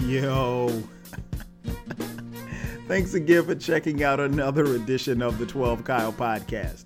Yo. 0.00 0.68
Thanks 2.86 3.14
again 3.14 3.44
for 3.44 3.54
checking 3.54 4.02
out 4.02 4.20
another 4.20 4.76
edition 4.76 5.20
of 5.20 5.38
the 5.38 5.46
12 5.46 5.84
Kyle 5.84 6.12
podcast. 6.12 6.84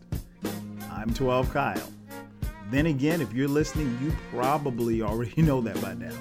I'm 0.91 1.13
12 1.15 1.53
Kyle. 1.53 1.93
Then 2.71 2.87
again, 2.87 3.21
if 3.21 3.33
you're 3.33 3.49
listening, 3.49 3.97
you 4.03 4.13
probably 4.31 5.03
already 5.03 5.43
know 5.43 5.61
that 5.61 5.81
by 5.81 5.95
now. 5.95 6.15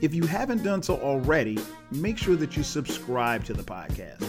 If 0.00 0.14
you 0.14 0.24
haven't 0.24 0.62
done 0.62 0.82
so 0.82 0.96
already, 0.98 1.58
make 1.90 2.18
sure 2.18 2.36
that 2.36 2.56
you 2.56 2.62
subscribe 2.62 3.44
to 3.44 3.54
the 3.54 3.62
podcast. 3.62 4.22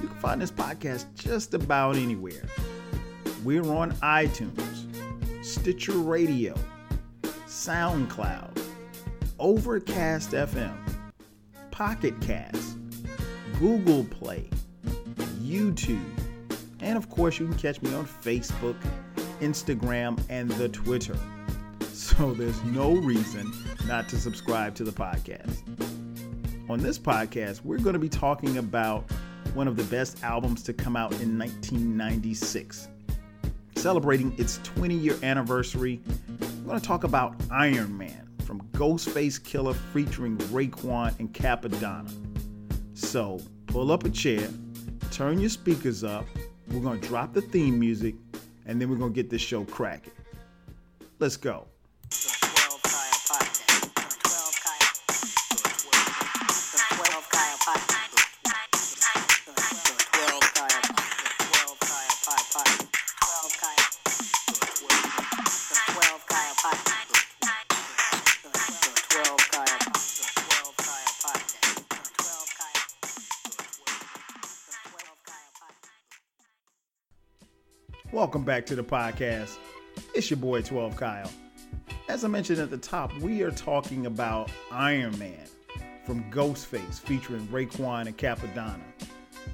You 0.00 0.08
can 0.08 0.16
find 0.18 0.40
this 0.40 0.50
podcast 0.50 1.06
just 1.14 1.52
about 1.52 1.96
anywhere. 1.96 2.44
We're 3.42 3.70
on 3.70 3.92
iTunes, 3.96 5.44
Stitcher 5.44 5.98
Radio, 5.98 6.54
SoundCloud, 7.46 8.58
Overcast 9.38 10.30
FM, 10.30 10.74
Pocket 11.74 12.14
Cast, 12.20 12.78
Google 13.58 14.04
Play, 14.04 14.48
YouTube, 15.40 15.98
and 16.78 16.96
of 16.96 17.10
course, 17.10 17.40
you 17.40 17.48
can 17.48 17.56
catch 17.56 17.82
me 17.82 17.92
on 17.94 18.06
Facebook, 18.06 18.76
Instagram, 19.40 20.22
and 20.28 20.48
the 20.52 20.68
Twitter. 20.68 21.16
So 21.92 22.32
there's 22.32 22.62
no 22.62 22.92
reason 22.92 23.52
not 23.88 24.08
to 24.10 24.20
subscribe 24.20 24.76
to 24.76 24.84
the 24.84 24.92
podcast. 24.92 25.62
On 26.70 26.78
this 26.78 26.96
podcast, 26.96 27.64
we're 27.64 27.78
going 27.78 27.94
to 27.94 27.98
be 27.98 28.08
talking 28.08 28.58
about 28.58 29.10
one 29.54 29.66
of 29.66 29.74
the 29.74 29.82
best 29.82 30.22
albums 30.22 30.62
to 30.62 30.72
come 30.72 30.94
out 30.94 31.10
in 31.14 31.36
1996. 31.36 32.86
Celebrating 33.74 34.32
its 34.38 34.60
20 34.62 34.94
year 34.94 35.16
anniversary, 35.24 36.00
we're 36.38 36.68
going 36.68 36.80
to 36.80 36.86
talk 36.86 37.02
about 37.02 37.34
Iron 37.50 37.98
Man 37.98 38.23
Ghostface 38.74 39.40
Killah 39.40 39.76
featuring 39.92 40.36
Raekwon 40.52 41.18
and 41.20 41.32
Cappadonna. 41.32 42.10
So 42.94 43.40
pull 43.66 43.92
up 43.92 44.04
a 44.04 44.10
chair, 44.10 44.48
turn 45.10 45.40
your 45.40 45.50
speakers 45.50 46.02
up, 46.02 46.26
we're 46.68 46.80
to 47.00 47.08
drop 47.08 47.32
the 47.32 47.40
theme 47.40 47.78
music, 47.78 48.16
and 48.66 48.80
then 48.80 48.90
we're 48.90 48.96
to 49.12 49.14
get 49.14 49.30
this 49.30 49.40
show 49.40 49.64
cracking. 49.64 50.12
Let's 51.20 51.36
go. 51.36 51.66
Welcome 78.34 78.46
back 78.46 78.66
to 78.66 78.74
the 78.74 78.82
podcast. 78.82 79.58
It's 80.12 80.28
your 80.28 80.38
boy 80.38 80.60
12 80.60 80.96
Kyle. 80.96 81.30
As 82.08 82.24
I 82.24 82.26
mentioned 82.26 82.58
at 82.58 82.68
the 82.68 82.76
top, 82.76 83.16
we 83.20 83.42
are 83.42 83.52
talking 83.52 84.06
about 84.06 84.50
Iron 84.72 85.16
Man 85.20 85.46
from 86.04 86.28
Ghostface 86.32 86.98
featuring 86.98 87.46
Raekwon 87.46 88.06
and 88.06 88.18
Cappadonna. 88.18 88.82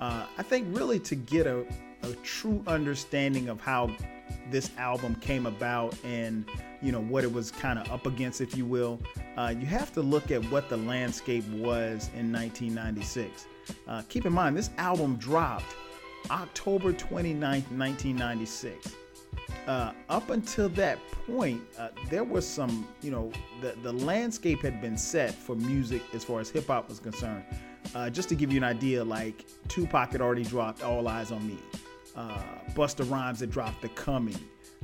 Uh, 0.01 0.25
I 0.39 0.43
think 0.43 0.75
really 0.75 0.99
to 1.01 1.15
get 1.15 1.47
a, 1.47 1.67
a 2.05 2.15
true 2.23 2.65
understanding 2.67 3.51
of 3.51 3.61
how 3.61 3.95
this 4.51 4.71
album 4.79 5.15
came 5.17 5.45
about 5.45 5.95
and 6.03 6.47
you 6.81 6.91
know 6.91 7.03
what 7.03 7.23
it 7.23 7.31
was 7.31 7.51
kind 7.51 7.79
of 7.79 7.93
up 7.93 8.07
against, 8.07 8.41
if 8.41 8.57
you 8.57 8.65
will, 8.65 8.99
uh, 9.37 9.53
you 9.55 9.67
have 9.67 9.93
to 9.93 10.01
look 10.01 10.31
at 10.31 10.43
what 10.51 10.71
the 10.71 10.79
landscape 10.79 11.47
was 11.49 12.09
in 12.17 12.33
1996. 12.33 13.45
Uh, 13.87 14.01
keep 14.09 14.25
in 14.25 14.33
mind, 14.33 14.57
this 14.57 14.71
album 14.79 15.17
dropped 15.17 15.75
October 16.31 16.93
29th, 16.93 17.71
1996. 17.71 18.95
Uh, 19.67 19.93
up 20.09 20.31
until 20.31 20.69
that 20.71 20.99
point, 21.27 21.61
uh, 21.79 21.89
there 22.09 22.25
was 22.25 22.47
some, 22.47 22.89
you 23.03 23.11
know, 23.11 23.31
the, 23.61 23.75
the 23.83 23.93
landscape 23.93 24.63
had 24.63 24.81
been 24.81 24.97
set 24.97 25.33
for 25.35 25.55
music 25.55 26.03
as 26.15 26.25
far 26.25 26.41
as 26.41 26.51
hip 26.51 26.67
hop 26.67 26.89
was 26.89 26.99
concerned. 26.99 27.45
Uh, 27.95 28.11
just 28.11 28.29
to 28.29 28.35
give 28.35 28.53
you 28.53 28.59
an 28.59 28.65
idea, 28.65 29.03
like 29.03 29.47
Tupac 29.69 30.13
had 30.13 30.21
already 30.21 30.45
dropped 30.45 30.83
All 30.83 31.07
Eyes 31.09 31.31
on 31.31 31.47
Me. 31.47 31.59
Uh, 32.17 32.43
Busta 32.75 33.09
Rhymes 33.11 33.41
had 33.41 33.51
dropped 33.51 33.83
The 33.83 33.89
Coming. 33.91 34.39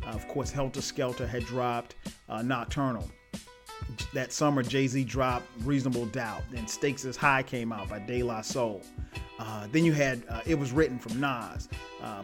Uh, 0.07 0.11
of 0.11 0.27
course, 0.29 0.53
Heltah 0.53 0.79
Skeltah 0.79 1.29
had 1.29 1.45
dropped 1.45 1.97
uh, 2.29 2.43
Nocturnal. 2.43 3.09
That 4.13 4.33
summer, 4.33 4.63
Jay 4.63 4.87
Z 4.87 5.05
dropped 5.05 5.47
Reasonable 5.63 6.07
Doubt. 6.07 6.43
Then 6.51 6.67
Stakes 6.67 7.05
is 7.05 7.17
High 7.17 7.43
came 7.43 7.73
out 7.73 7.89
by 7.89 7.99
De 7.99 8.23
La 8.23 8.41
Soul. 8.41 8.83
Uh, 9.39 9.67
then 9.71 9.85
you 9.85 9.93
had 9.93 10.23
uh, 10.29 10.41
it 10.47 10.59
was 10.59 10.73
written 10.73 10.99
from 10.99 11.21
Nas. 11.21 11.69
Uh, 12.03 12.23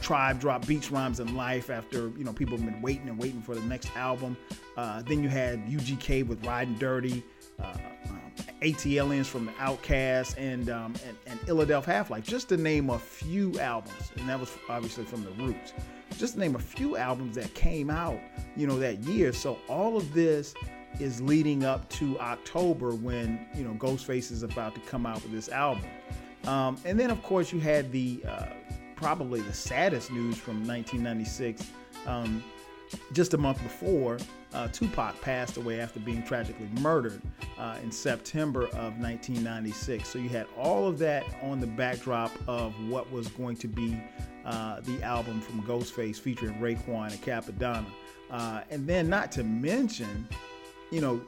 Tribe 0.00 0.40
dropped 0.40 0.66
Beats 0.66 0.90
Rhymes 0.90 1.20
and 1.20 1.36
Life 1.36 1.70
after 1.70 2.08
you 2.16 2.24
know 2.24 2.32
people 2.32 2.56
have 2.56 2.66
been 2.66 2.80
waiting 2.80 3.08
and 3.08 3.18
waiting 3.18 3.42
for 3.42 3.54
the 3.54 3.60
next 3.62 3.94
album. 3.96 4.36
Uh, 4.76 5.02
then 5.02 5.22
you 5.22 5.28
had 5.28 5.64
UGK 5.66 6.26
with 6.26 6.44
Riding 6.46 6.74
Dirty, 6.74 7.22
uh, 7.60 7.74
um, 8.08 8.20
ATLiens 8.62 9.26
from 9.26 9.46
the 9.46 9.52
Outkast, 9.52 10.36
and 10.38 10.70
um, 10.70 10.94
and, 11.06 11.16
and 11.26 11.40
Illadelph 11.40 11.84
Half 11.84 12.10
Life, 12.10 12.24
just 12.24 12.48
to 12.48 12.56
name 12.56 12.90
a 12.90 12.98
few 12.98 13.58
albums, 13.60 14.12
and 14.16 14.28
that 14.28 14.40
was 14.40 14.50
obviously 14.68 15.04
from 15.04 15.24
the 15.24 15.30
Roots. 15.32 15.74
Just 16.18 16.34
to 16.34 16.40
name 16.40 16.56
a 16.56 16.60
few 16.60 16.96
albums 16.96 17.36
that 17.36 17.52
came 17.54 17.88
out, 17.88 18.20
you 18.56 18.66
know, 18.66 18.78
that 18.78 18.98
year. 19.04 19.32
So 19.32 19.58
all 19.68 19.96
of 19.96 20.12
this 20.12 20.54
is 21.00 21.20
leading 21.22 21.64
up 21.64 21.88
to 21.88 22.18
October 22.20 22.94
when 22.94 23.46
you 23.54 23.64
know 23.64 23.74
Ghostface 23.74 24.30
is 24.30 24.42
about 24.42 24.74
to 24.74 24.80
come 24.82 25.06
out 25.06 25.22
with 25.22 25.32
this 25.32 25.48
album. 25.48 25.84
Um, 26.44 26.76
and 26.84 26.98
then, 26.98 27.10
of 27.10 27.22
course, 27.22 27.52
you 27.52 27.60
had 27.60 27.92
the 27.92 28.22
uh, 28.26 28.46
probably 28.96 29.40
the 29.40 29.52
saddest 29.52 30.10
news 30.10 30.36
from 30.36 30.66
1996. 30.66 31.70
Um, 32.06 32.42
just 33.12 33.34
a 33.34 33.38
month 33.38 33.62
before, 33.62 34.18
uh, 34.54 34.68
Tupac 34.68 35.18
passed 35.22 35.56
away 35.56 35.80
after 35.80 35.98
being 35.98 36.22
tragically 36.22 36.68
murdered 36.80 37.22
uh, 37.58 37.78
in 37.82 37.90
September 37.90 38.66
of 38.66 38.98
1996. 38.98 40.08
So 40.08 40.18
you 40.18 40.28
had 40.28 40.46
all 40.58 40.86
of 40.86 40.98
that 40.98 41.24
on 41.42 41.60
the 41.60 41.66
backdrop 41.66 42.30
of 42.46 42.74
what 42.88 43.10
was 43.10 43.28
going 43.28 43.56
to 43.56 43.68
be 43.68 44.00
uh, 44.44 44.80
the 44.80 45.02
album 45.02 45.40
from 45.40 45.62
Ghostface 45.62 46.18
featuring 46.18 46.54
Raekwon 46.54 47.12
and 47.12 47.22
Cappadonna. 47.22 47.86
Uh, 48.30 48.62
and 48.70 48.86
then, 48.86 49.08
not 49.08 49.30
to 49.32 49.44
mention, 49.44 50.28
you 50.90 51.00
know, 51.00 51.20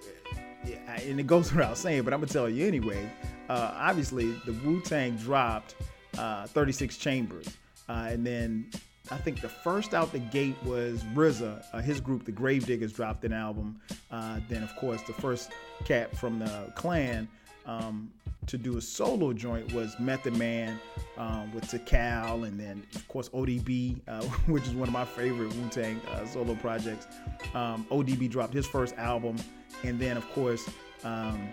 and 0.86 1.20
it 1.20 1.26
goes 1.26 1.52
without 1.54 1.78
saying, 1.78 2.02
but 2.02 2.12
I'm 2.12 2.20
gonna 2.20 2.32
tell 2.32 2.48
you 2.48 2.66
anyway. 2.66 3.08
Uh, 3.48 3.72
obviously, 3.75 4.32
the 4.47 4.52
Wu 4.64 4.80
Tang 4.80 5.16
dropped 5.16 5.75
uh, 6.19 6.47
36 6.47 6.97
Chambers, 6.97 7.47
uh, 7.88 8.08
and 8.10 8.26
then 8.26 8.70
I 9.10 9.19
think 9.19 9.42
the 9.42 9.48
first 9.48 9.92
out 9.92 10.12
the 10.12 10.19
gate 10.19 10.56
was 10.64 11.02
RZA. 11.14 11.64
Uh, 11.72 11.80
his 11.80 12.00
group, 12.00 12.25
the 12.25 12.32
Gravediggaz, 12.32 12.94
dropped 12.94 13.25
an 13.25 13.34
album. 13.34 13.80
Uh, 14.10 14.41
then, 14.48 14.62
of 14.62 14.75
course, 14.76 15.02
the 15.02 15.12
first 15.12 15.50
cat 15.84 16.16
from 16.16 16.38
the 16.38 16.72
Clan 16.75 17.28
um, 17.66 18.10
to 18.47 18.59
do 18.59 18.77
a 18.77 18.81
solo 18.81 19.32
joint 19.32 19.72
was 19.72 19.99
Method 19.99 20.37
Man 20.37 20.78
um, 21.16 21.53
with 21.53 21.65
Tical, 21.65 22.47
and 22.47 22.59
then 22.59 22.84
of 22.94 23.06
course 23.09 23.28
ODB, 23.31 24.00
uh, 24.09 24.22
which 24.47 24.66
is 24.66 24.75
one 24.75 24.88
of 24.88 24.93
my 24.93 25.05
favorite 25.05 25.55
Wu 25.55 25.69
Tang 25.69 26.00
uh, 26.10 26.27
solo 26.27 26.55
projects. 26.56 27.06
Um, 27.55 27.87
ODB 27.91 28.31
dropped 28.31 28.55
his 28.55 28.66
first 28.66 28.94
album, 28.97 29.37
and 29.82 29.99
then 29.99 30.16
of 30.16 30.31
course 30.32 30.69
um, 31.05 31.53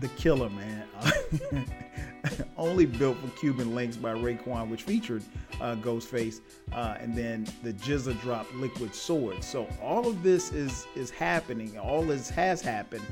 the 0.00 0.08
Killer 0.08 0.50
Man, 0.50 0.84
only 2.56 2.86
built 2.86 3.18
for 3.18 3.28
Cuban 3.38 3.74
Links 3.74 3.96
by 3.96 4.12
Raekwon, 4.12 4.68
which 4.68 4.82
featured 4.82 5.22
uh, 5.60 5.74
Ghostface, 5.76 6.40
uh, 6.72 6.96
and 7.00 7.14
then 7.14 7.46
the 7.62 7.72
GZA 7.72 8.20
dropped 8.20 8.54
Liquid 8.54 8.94
Sword. 8.94 9.42
So 9.42 9.66
all 9.82 10.06
of 10.06 10.22
this 10.22 10.52
is 10.52 10.86
is 10.94 11.10
happening. 11.10 11.78
All 11.78 12.02
this 12.02 12.30
has 12.30 12.60
happened, 12.60 13.04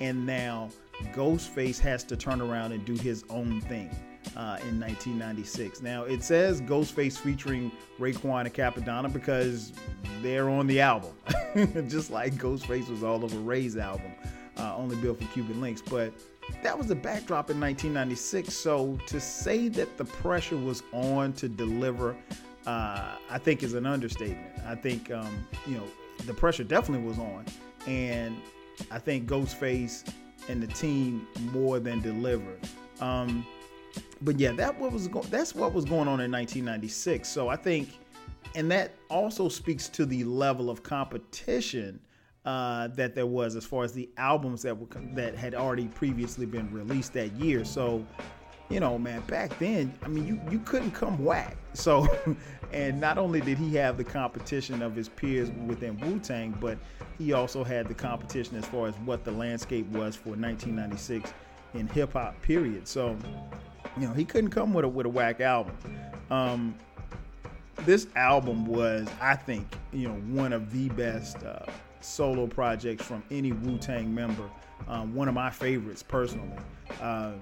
and 0.00 0.26
now 0.26 0.70
Ghostface 1.14 1.78
has 1.80 2.04
to 2.04 2.16
turn 2.16 2.40
around 2.40 2.72
and 2.72 2.84
do 2.84 2.94
his 2.94 3.24
own 3.30 3.60
thing. 3.62 3.90
Uh, 4.34 4.58
in 4.68 4.78
1996. 4.80 5.80
Now 5.82 6.02
it 6.02 6.22
says 6.22 6.60
Ghostface 6.60 7.16
featuring 7.16 7.70
Raekwon 7.98 8.40
and 8.40 8.52
Cappadonna 8.52 9.10
because 9.10 9.72
they're 10.20 10.50
on 10.50 10.66
the 10.66 10.80
album, 10.80 11.12
just 11.88 12.10
like 12.10 12.34
Ghostface 12.34 12.90
was 12.90 13.02
all 13.02 13.24
over 13.24 13.38
Ray's 13.38 13.76
album, 13.76 14.12
uh, 14.58 14.74
only 14.76 14.96
built 14.96 15.20
for 15.22 15.28
Cuban 15.28 15.60
links. 15.60 15.80
But 15.80 16.12
that 16.62 16.76
was 16.76 16.88
the 16.88 16.94
backdrop 16.94 17.50
in 17.50 17.60
1996. 17.60 18.52
So 18.52 18.98
to 19.06 19.20
say 19.20 19.68
that 19.68 19.96
the 19.96 20.04
pressure 20.04 20.56
was 20.56 20.82
on 20.92 21.32
to 21.34 21.48
deliver, 21.48 22.16
uh, 22.66 23.16
I 23.30 23.38
think 23.38 23.62
is 23.62 23.74
an 23.74 23.86
understatement. 23.86 24.50
I 24.66 24.74
think 24.74 25.10
um, 25.10 25.46
you 25.66 25.76
know 25.76 25.86
the 26.26 26.34
pressure 26.34 26.64
definitely 26.64 27.06
was 27.06 27.18
on, 27.18 27.46
and 27.86 28.36
I 28.90 28.98
think 28.98 29.28
Ghostface 29.28 30.12
and 30.48 30.62
the 30.62 30.66
team 30.68 31.26
more 31.52 31.78
than 31.78 32.00
delivered. 32.00 32.60
Um, 33.00 33.46
but 34.22 34.38
yeah, 34.38 34.52
that 34.52 34.78
what 34.78 34.92
was 34.92 35.08
go- 35.08 35.22
that's 35.22 35.54
what 35.54 35.72
was 35.72 35.84
going 35.84 36.08
on 36.08 36.20
in 36.20 36.30
1996. 36.30 37.28
So 37.28 37.48
I 37.48 37.56
think, 37.56 37.98
and 38.54 38.70
that 38.70 38.92
also 39.08 39.48
speaks 39.48 39.88
to 39.90 40.06
the 40.06 40.24
level 40.24 40.70
of 40.70 40.82
competition 40.82 42.00
uh, 42.44 42.88
that 42.88 43.14
there 43.14 43.26
was 43.26 43.56
as 43.56 43.64
far 43.64 43.84
as 43.84 43.92
the 43.92 44.08
albums 44.16 44.62
that 44.62 44.76
were 44.78 44.86
that 45.14 45.34
had 45.34 45.54
already 45.54 45.88
previously 45.88 46.46
been 46.46 46.72
released 46.72 47.12
that 47.14 47.32
year. 47.32 47.64
So, 47.64 48.06
you 48.68 48.80
know, 48.80 48.98
man, 48.98 49.20
back 49.22 49.58
then, 49.58 49.94
I 50.02 50.08
mean, 50.08 50.26
you 50.26 50.40
you 50.50 50.58
couldn't 50.60 50.92
come 50.92 51.22
whack. 51.24 51.56
So, 51.74 52.06
and 52.72 53.00
not 53.00 53.18
only 53.18 53.40
did 53.40 53.58
he 53.58 53.74
have 53.76 53.96
the 53.96 54.04
competition 54.04 54.82
of 54.82 54.94
his 54.94 55.08
peers 55.08 55.50
within 55.66 55.98
Wu 56.00 56.18
Tang, 56.18 56.56
but 56.60 56.78
he 57.18 57.32
also 57.32 57.62
had 57.62 57.86
the 57.86 57.94
competition 57.94 58.56
as 58.56 58.64
far 58.66 58.88
as 58.88 58.94
what 59.04 59.24
the 59.24 59.30
landscape 59.30 59.86
was 59.88 60.16
for 60.16 60.30
1996 60.30 61.32
in 61.74 61.86
hip 61.88 62.12
hop. 62.14 62.40
Period. 62.42 62.88
So, 62.88 63.16
you 63.98 64.08
know, 64.08 64.14
he 64.14 64.24
couldn't 64.24 64.50
come 64.50 64.74
with 64.74 64.84
a 64.84 64.88
with 64.88 65.06
a 65.06 65.10
whack 65.10 65.40
album. 65.40 65.76
Um, 66.30 66.74
this 67.84 68.08
album 68.16 68.66
was, 68.66 69.06
I 69.20 69.36
think, 69.36 69.66
you 69.92 70.08
know, 70.08 70.14
one 70.14 70.52
of 70.52 70.72
the 70.72 70.88
best 70.90 71.42
uh, 71.44 71.66
solo 72.00 72.46
projects 72.46 73.04
from 73.04 73.22
any 73.30 73.52
Wu 73.52 73.78
Tang 73.78 74.12
member. 74.14 74.48
Um, 74.88 75.14
one 75.14 75.28
of 75.28 75.34
my 75.34 75.50
favorites 75.50 76.02
personally. 76.02 76.56
Um, 77.00 77.40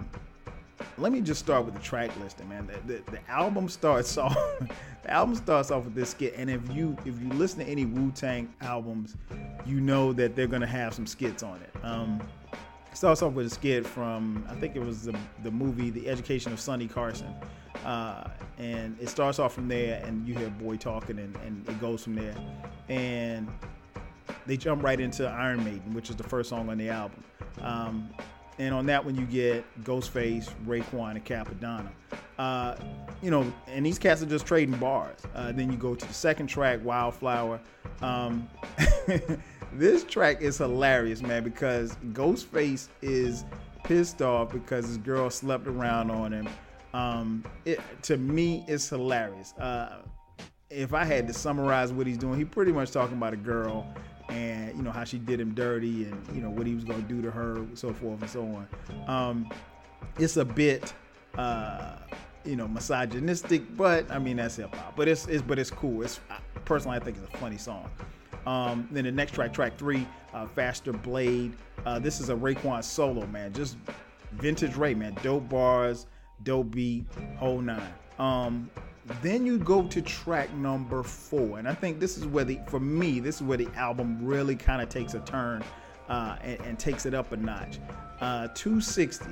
let 0.98 1.12
me 1.12 1.20
just 1.20 1.40
start 1.40 1.64
with 1.64 1.75
the 1.75 1.81
track 1.81 2.10
listing, 2.20 2.48
man. 2.48 2.66
The, 2.66 2.94
the, 2.94 3.10
the 3.12 3.31
album 3.31 3.69
starts 3.69 4.16
off. 4.19 4.36
the 5.02 5.10
album 5.10 5.34
starts 5.34 5.70
off 5.70 5.84
with 5.84 5.94
this 5.94 6.10
skit, 6.10 6.34
and 6.36 6.50
if 6.50 6.60
you 6.72 6.96
if 7.04 7.20
you 7.20 7.28
listen 7.31 7.60
to 7.60 7.66
any 7.66 7.84
Wu 7.84 8.10
Tang 8.12 8.52
albums, 8.60 9.16
you 9.66 9.81
know 9.81 10.12
that 10.12 10.36
they're 10.36 10.46
gonna 10.46 10.66
have 10.66 10.94
some 10.94 11.06
skits 11.06 11.42
on 11.42 11.60
it. 11.60 11.84
Um, 11.84 12.20
it 12.90 12.96
starts 12.96 13.22
off 13.22 13.32
with 13.32 13.46
a 13.46 13.50
skit 13.50 13.86
from 13.86 14.46
I 14.48 14.54
think 14.54 14.76
it 14.76 14.82
was 14.82 15.04
the 15.04 15.16
the 15.42 15.50
movie 15.50 15.90
The 15.90 16.08
Education 16.08 16.52
of 16.52 16.60
Sonny 16.60 16.88
Carson, 16.88 17.34
uh, 17.84 18.28
and 18.58 18.96
it 19.00 19.08
starts 19.08 19.38
off 19.38 19.52
from 19.52 19.69
there, 19.69 20.02
and 20.04 20.26
you 20.26 20.34
hear 20.34 20.48
Boy 20.50 20.76
talking, 20.76 21.19
and, 21.19 21.36
and 21.44 21.69
it 21.69 21.81
goes 21.81 22.04
from 22.04 22.14
there, 22.14 22.34
and 22.88 23.48
they 24.46 24.56
jump 24.56 24.82
right 24.82 25.00
into 25.00 25.26
Iron 25.26 25.64
Maiden, 25.64 25.94
which 25.94 26.10
is 26.10 26.16
the 26.16 26.22
first 26.25 26.50
song 26.50 26.69
on 26.69 26.78
the 26.78 26.88
album. 26.88 27.25
Um, 27.60 28.10
and 28.59 28.75
on 28.75 28.87
that 28.87 29.05
one, 29.05 29.15
you 29.15 29.27
get 29.27 29.65
Ghostface, 29.85 30.51
Raekwon, 30.67 31.12
and 31.12 31.25
Cappadonna. 31.25 31.91
Uh, 32.39 32.77
you 33.23 33.31
know, 33.31 33.53
and 33.67 33.85
these 33.85 33.99
cats 33.99 34.23
are 34.23 34.27
just 34.27 34.47
trading 34.47 34.77
bars. 34.77 35.21
Uh, 35.35 35.53
then 35.53 35.71
you 35.71 35.77
go 35.77 35.95
to 35.95 36.06
the 36.06 36.15
second 36.15 36.47
track, 36.47 36.81
Wildflower. 36.85 37.61
Um, 38.01 38.49
this 39.73 40.05
track 40.05 40.41
is 40.41 40.59
hilarious, 40.59 41.23
man, 41.23 41.43
because 41.43 41.97
Ghostface 42.12 42.89
is 43.03 43.45
pissed 43.83 44.23
off 44.23 44.53
because 44.53 44.87
his 44.87 44.99
girl 44.99 45.31
slept 45.31 45.67
around 45.67 46.11
on 46.11 46.33
him. 46.33 46.49
Um, 46.93 47.45
it, 47.65 47.81
to 48.03 48.17
me, 48.17 48.65
it's 48.69 48.89
hilarious. 48.89 49.53
Uh, 49.55 50.03
if 50.71 50.95
I 50.95 51.05
had 51.05 51.27
to 51.29 51.35
summarize 51.35 51.93
what 51.93 52.06
he's 52.06 52.19
doing, 52.19 52.39
he 52.39 52.45
pretty 52.45 52.73
much 52.73 52.91
talking 52.91 53.17
about 53.17 53.33
a 53.33 53.37
girl 53.37 53.87
and 54.29 54.76
you 54.76 54.82
know 54.82 54.91
how 54.91 55.05
she 55.05 55.19
did 55.19 55.41
him 55.41 55.55
dirty 55.55 56.05
and 56.05 56.37
you 56.37 56.41
know 56.41 56.50
what 56.50 56.67
he 56.67 56.75
was 56.75 56.85
going 56.85 57.03
to 57.03 57.09
do 57.09 57.21
to 57.23 57.31
her 57.31 57.65
so 57.75 57.93
forth 57.93 58.21
and 58.21 58.31
so 58.31 58.43
on. 58.43 58.69
Um, 59.09 59.50
it's 60.19 60.37
a 60.37 60.44
bit 60.44 60.93
uh, 61.37 61.97
you 62.44 62.56
know 62.56 62.69
misogynistic 62.69 63.76
but 63.76 64.11
i 64.11 64.19
mean 64.19 64.37
that's 64.37 64.56
hip-hop 64.56 64.94
but 64.97 65.09
it's, 65.09 65.26
it's 65.26 65.43
but 65.43 65.59
it's 65.59 65.71
cool. 65.71 66.03
It's 66.03 66.21
personally 66.65 66.97
i 66.97 67.00
think 67.00 67.17
it's 67.17 67.35
a 67.35 67.38
funny 67.38 67.59
song. 67.59 67.91
Um, 68.47 68.88
then 68.91 69.05
the 69.05 69.12
next 69.12 69.32
track 69.32 69.53
track 69.53 69.79
three 69.79 70.06
uh, 70.35 70.47
faster 70.47 70.93
blade. 70.93 71.55
Uh, 71.87 71.99
this 71.99 72.20
is 72.20 72.29
a 72.29 72.35
Raekwon 72.35 72.85
solo 72.85 73.27
man. 73.27 73.53
Just 73.53 73.79
vintage 74.32 74.77
Ray 74.77 74.94
man. 74.94 75.17
Dope 75.23 75.49
bars 75.49 76.06
dope 76.44 76.70
beat 76.70 77.06
whole 77.37 77.61
nine. 77.61 77.93
Um, 78.19 78.70
then 79.23 79.45
you 79.45 79.59
go 79.59 79.87
to 79.87 80.01
track 80.01 80.53
number 80.55 81.03
four, 81.03 81.59
and 81.59 81.69
I 81.69 81.75
think 81.75 82.01
this 82.01 82.17
is 82.17 82.27
where 82.27 82.45
the, 82.45 82.59
for 82.69 82.81
me, 82.81 83.21
this 83.21 83.37
is 83.37 83.43
where 83.43 83.59
the 83.59 83.69
album 83.75 84.19
really 84.25 84.56
kind 84.56 84.81
of 84.81 84.89
takes 84.89 85.15
a 85.15 85.21
turn 85.21 85.62
uh, 86.09 86.37
and, 86.43 86.61
and, 86.61 86.79
takes 86.79 87.06
it 87.06 87.15
up 87.15 87.33
a 87.33 87.37
notch. 87.37 87.79
Uh, 88.21 88.49
260. 88.55 89.27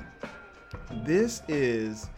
This 1.03 1.41
is 1.47 2.09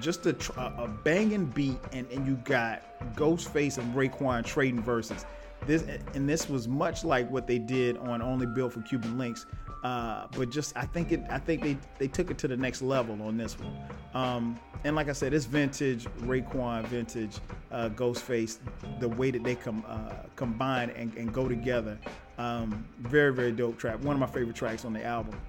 just 0.00 0.26
a, 0.26 0.36
a 0.56 0.88
banging 0.88 1.46
beat, 1.46 1.78
and, 1.92 2.06
and 2.10 2.26
you 2.26 2.36
got 2.44 2.82
Ghostface 3.14 3.78
and 3.78 3.94
Raekwon 3.94 4.44
trading 4.44 4.82
verses. 4.82 5.24
This 5.66 5.84
and 6.14 6.28
this 6.28 6.48
was 6.48 6.68
much 6.68 7.04
like 7.04 7.28
what 7.30 7.46
they 7.46 7.58
did 7.58 7.96
on 7.98 8.22
Only 8.22 8.46
Built 8.46 8.72
for 8.72 8.80
Cuban 8.82 9.18
Links, 9.18 9.46
uh, 9.82 10.26
but 10.36 10.50
just 10.50 10.76
I 10.76 10.84
think 10.86 11.12
it 11.12 11.22
I 11.30 11.38
think 11.38 11.62
they 11.62 11.78
they 11.98 12.08
took 12.08 12.30
it 12.30 12.38
to 12.38 12.48
the 12.48 12.56
next 12.56 12.82
level 12.82 13.20
on 13.22 13.36
this 13.36 13.56
one. 13.58 13.76
Um, 14.14 14.58
and 14.84 14.96
like 14.96 15.08
I 15.08 15.12
said, 15.12 15.32
it's 15.32 15.44
vintage 15.44 16.04
Raekwon, 16.20 16.86
vintage 16.86 17.38
uh, 17.70 17.88
Ghostface. 17.90 18.58
The 19.00 19.08
way 19.08 19.30
that 19.30 19.44
they 19.44 19.54
come 19.54 19.84
uh, 19.86 20.12
combine 20.36 20.90
and, 20.90 21.14
and, 21.16 21.32
go 21.32 21.48
together, 21.48 21.98
um, 22.38 22.86
very 23.00 23.32
very 23.32 23.52
dope 23.52 23.78
track. 23.78 24.02
One 24.02 24.14
of 24.14 24.20
my 24.20 24.26
favorite 24.26 24.56
tracks 24.56 24.84
on 24.84 24.92
the 24.92 25.04
album. 25.04 25.40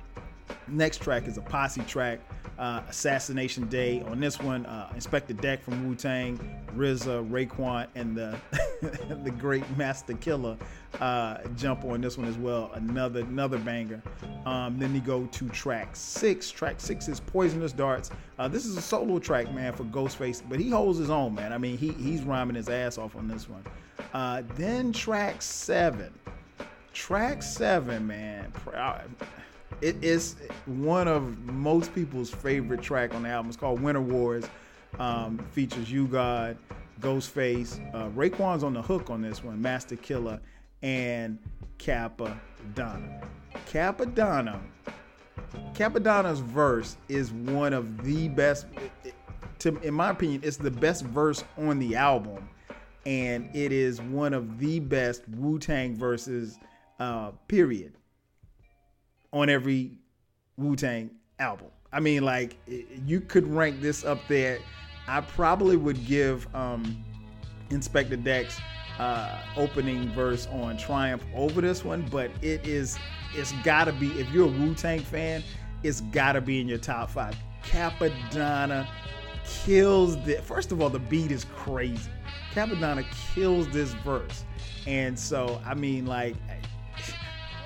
Next 0.68 1.02
track 1.02 1.28
is 1.28 1.38
a 1.38 1.42
posse 1.42 1.82
track, 1.82 2.20
uh, 2.60 2.82
Assassination 2.90 3.68
Day. 3.68 4.02
On 4.02 4.20
this 4.20 4.40
one, 4.40 4.66
uh, 4.66 4.92
Inspectah 4.96 5.40
Deck 5.42 5.64
from 5.64 5.88
Wu 5.88 5.96
Tang, 5.96 6.38
RZA, 6.76 7.28
Raekwon, 7.30 7.88
and 7.96 8.16
the 8.16 8.38
the 9.24 9.32
great 9.32 9.64
Master 9.78 10.14
Killer 10.14 10.58
uh, 11.00 11.38
jump 11.56 11.86
on 11.86 12.02
this 12.02 12.18
one 12.18 12.28
as 12.28 12.38
well. 12.38 12.70
Another 12.74 13.22
another 13.22 13.58
banger. 13.58 14.02
Um, 14.46 14.78
then 14.78 14.94
you 14.94 15.02
go 15.02 15.26
to 15.26 15.50
track 15.50 15.96
six. 15.96 16.52
Track 16.52 16.80
six 16.80 17.08
is 17.08 17.20
Poisonous 17.22 17.72
Darts. 17.72 18.12
Uh, 18.38 18.48
this 18.48 18.66
is 18.66 18.78
a 18.78 18.82
solo 18.82 19.20
track, 19.20 19.52
man, 19.54 19.74
for 19.74 19.86
Ghostface, 19.86 20.42
but 20.48 20.60
he 20.60 20.70
holds 20.70 21.00
his 21.00 21.10
own, 21.10 21.34
man. 21.34 21.54
I 21.54 21.58
mean, 21.58 21.78
he 21.78 21.94
he's 21.94 22.22
rhyming 22.24 22.56
his 22.56 22.70
ass 22.70 22.98
off 22.98 23.16
on 23.16 23.28
this 23.28 23.50
one. 23.50 23.64
Uh, 24.14 24.44
then 24.56 24.92
track 24.92 25.42
seven. 25.42 26.14
Track 26.92 27.42
seven, 27.42 28.08
man 28.08 28.52
it 29.82 30.04
is 30.04 30.36
one 30.66 31.08
of 31.08 31.38
most 31.46 31.94
people's 31.96 32.30
favorite 32.30 32.82
track 32.82 33.14
on 33.14 33.24
the 33.24 33.30
album. 33.30 33.50
It's 33.50 33.58
called 33.58 33.82
Winter 33.82 34.02
Warz. 34.02 34.50
Um, 34.98 35.38
features 35.52 35.92
U-God, 35.92 36.58
Ghostface, 37.00 37.80
uh, 37.94 38.10
Raekwon's 38.10 38.64
on 38.64 38.74
the 38.74 38.82
hook 38.82 39.10
on 39.10 39.22
this 39.22 39.44
one, 39.44 39.62
Master 39.62 39.96
Killer, 39.96 40.42
and 40.82 41.38
Kappa 41.78 42.40
Donna. 42.74 43.22
Cappadonna, 43.68 44.60
Cappadonna's 45.74 46.40
verse 46.40 46.98
is 47.08 47.32
one 47.32 47.74
of 47.74 48.04
the 48.04 48.30
best. 48.30 48.66
To, 49.60 49.78
in 49.82 49.94
my 49.94 50.10
opinion, 50.10 50.42
it's 50.44 50.58
the 50.58 50.72
best 50.72 51.06
verse 51.06 51.44
on 51.58 51.80
the 51.80 51.96
album, 51.96 52.50
and 53.06 53.50
it 53.56 53.72
is 53.72 54.02
one 54.02 54.34
of 54.34 54.58
the 54.58 54.80
best 54.80 55.22
Wu 55.30 55.60
Tang 55.60 55.96
verses. 55.96 56.58
Uh, 57.00 57.32
period 57.48 57.94
on 59.32 59.50
every 59.50 59.98
Wu 60.58 60.76
Tang 60.76 61.10
album. 61.40 61.68
I 61.92 62.00
mean, 62.00 62.24
like 62.24 62.58
you 63.06 63.22
could 63.22 63.48
rank 63.48 63.82
this 63.82 64.04
up 64.04 64.20
there. 64.28 64.60
I 65.08 65.22
probably 65.22 65.76
would 65.76 66.06
give 66.06 66.48
um, 66.56 67.04
Inspectah 67.70 68.24
Deck's 68.24 68.60
uh, 69.00 69.40
opening 69.58 70.10
verse 70.10 70.48
on 70.48 70.78
Triumph 70.78 71.24
over 71.34 71.62
this 71.62 71.84
one, 71.84 72.08
but 72.12 72.30
it 72.42 72.68
is 72.68 72.98
it's 73.34 73.54
gotta 73.64 73.92
be 73.94 74.08
if 74.20 74.30
you're 74.32 74.48
a 74.48 74.52
Wu 74.52 74.76
Tang 74.76 75.00
fan, 75.00 75.44
it's 75.84 76.02
gotta 76.02 76.42
be 76.42 76.60
in 76.60 76.68
your 76.68 76.78
top 76.78 77.10
five. 77.10 77.36
Cappadonna 77.64 78.88
kills 79.46 80.22
the 80.26 80.36
first 80.44 80.72
of 80.72 80.82
all 80.82 80.90
the 80.90 81.00
beat 81.00 81.32
is 81.32 81.46
crazy. 81.56 82.12
Cappadonna 82.54 83.06
kills 83.34 83.68
this 83.70 83.94
verse, 83.94 84.44
and 84.86 85.18
so 85.18 85.62
I 85.66 85.74
mean 85.74 86.06
like 86.06 86.36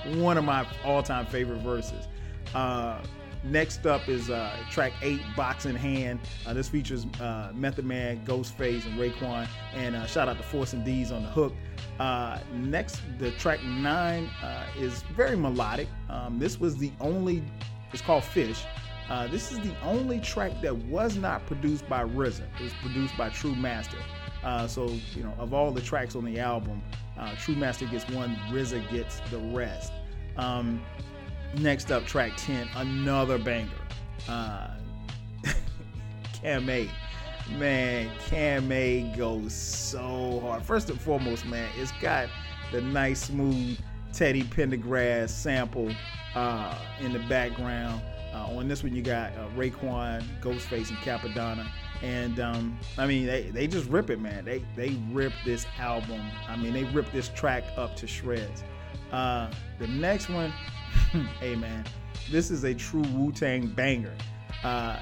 one 0.06 0.38
of 0.38 0.44
my 0.44 0.68
all-time 0.84 1.26
favorite 1.26 1.62
verses. 1.62 2.08
Uh, 2.54 3.02
next 3.44 3.86
up 3.86 4.08
is 4.08 4.30
uh, 4.30 4.56
track 4.70 4.94
eight, 5.02 5.22
"Box 5.36 5.66
in 5.66 5.76
Hand." 5.76 6.20
Uh, 6.46 6.54
this 6.54 6.70
features 6.70 7.06
uh, 7.20 7.52
Method 7.54 7.86
Man, 7.86 8.24
Ghostface, 8.26 8.86
and 8.86 8.98
Raekwon. 8.98 9.48
And 9.74 9.96
uh, 9.96 10.06
shout 10.06 10.30
out 10.30 10.38
to 10.38 10.44
Force 10.44 10.74
MDs 10.74 11.12
on 11.12 11.24
the 11.24 11.30
hook. 11.30 11.54
Uh, 12.00 12.40
next, 12.54 13.02
the 13.20 13.32
track 13.32 13.64
nine 13.64 14.30
is 14.78 15.04
very 15.16 15.36
melodic. 15.36 15.88
Um, 16.10 16.40
this 16.40 16.60
was 16.60 16.78
the 16.78 16.92
only. 17.00 17.44
It's 17.92 18.02
called 18.02 18.24
Fish. 18.24 18.64
this 19.30 19.52
is 19.52 19.60
the 19.60 19.74
only 19.84 20.20
track 20.20 20.52
that 20.62 20.76
was 20.76 21.16
not 21.16 21.46
produced 21.46 21.88
by 21.88 22.04
RZA. 22.04 22.42
It 22.60 22.64
was 22.64 22.74
produced 22.82 23.16
by 23.18 23.30
True 23.30 23.56
Master. 23.56 24.00
so 24.68 24.88
you 25.16 25.24
know, 25.24 25.34
of 25.38 25.54
all 25.54 25.72
the 25.72 25.82
tracks 25.82 26.16
on 26.16 26.26
the 26.26 26.40
album, 26.40 26.82
uh, 27.18 27.36
True 27.36 27.56
Master 27.56 27.86
gets 27.86 28.08
one, 28.10 28.36
RZA 28.50 28.90
gets 28.92 29.20
the 29.30 29.38
rest. 29.38 29.94
Um, 30.38 30.82
next 31.58 31.92
up, 31.92 32.06
track 32.06 32.34
10, 32.38 32.70
another 32.76 33.38
banger. 33.38 33.70
Uh, 34.28 34.70
Camay. 36.44 36.90
Man, 37.58 38.10
Camay 38.30 39.16
goes 39.18 39.54
so 39.54 40.40
hard. 40.40 40.64
First 40.64 40.90
and 40.90 41.00
foremost, 41.00 41.46
man, 41.46 41.70
it's 41.78 41.92
got 41.94 42.30
the 42.72 42.82
nice, 42.82 43.26
smooth 43.26 43.78
Teddy 44.14 44.44
Pendergrass 44.44 45.30
sample 45.30 45.92
uh, 46.36 46.78
in 47.02 47.14
the 47.14 47.20
background. 47.20 48.02
Uh, 48.34 48.48
on 48.58 48.68
this 48.68 48.82
one, 48.82 48.96
you 48.96 49.02
got 49.02 49.32
uh, 49.34 49.48
Raekwon, 49.56 50.24
Ghostface, 50.42 50.90
and 50.90 50.98
Cappadonna. 51.00 51.68
And 52.04 52.42
um, 52.42 52.78
I 52.98 53.08
mean, 53.08 53.26
they, 53.26 53.44
they 53.44 53.66
just 53.66 53.90
rip 53.90 54.10
it, 54.10 54.20
man. 54.20 54.44
They 54.44 54.64
they 54.76 54.98
rip 55.10 55.32
this 55.46 55.66
album. 55.80 56.22
I 56.50 56.58
mean, 56.58 56.74
they 56.74 56.84
rip 56.84 57.10
this 57.14 57.30
track 57.30 57.64
up 57.78 57.96
to 57.96 58.08
shreds. 58.08 58.62
Uh, 59.14 59.50
the 59.80 59.88
next 59.88 60.28
one, 60.28 60.52
hey 61.40 61.56
man, 61.56 61.86
this 62.30 62.52
is 62.52 62.66
a 62.66 62.74
true 62.74 63.06
Wu 63.14 63.32
Tang 63.32 63.68
banger. 63.68 64.14
Uh, 64.66 65.00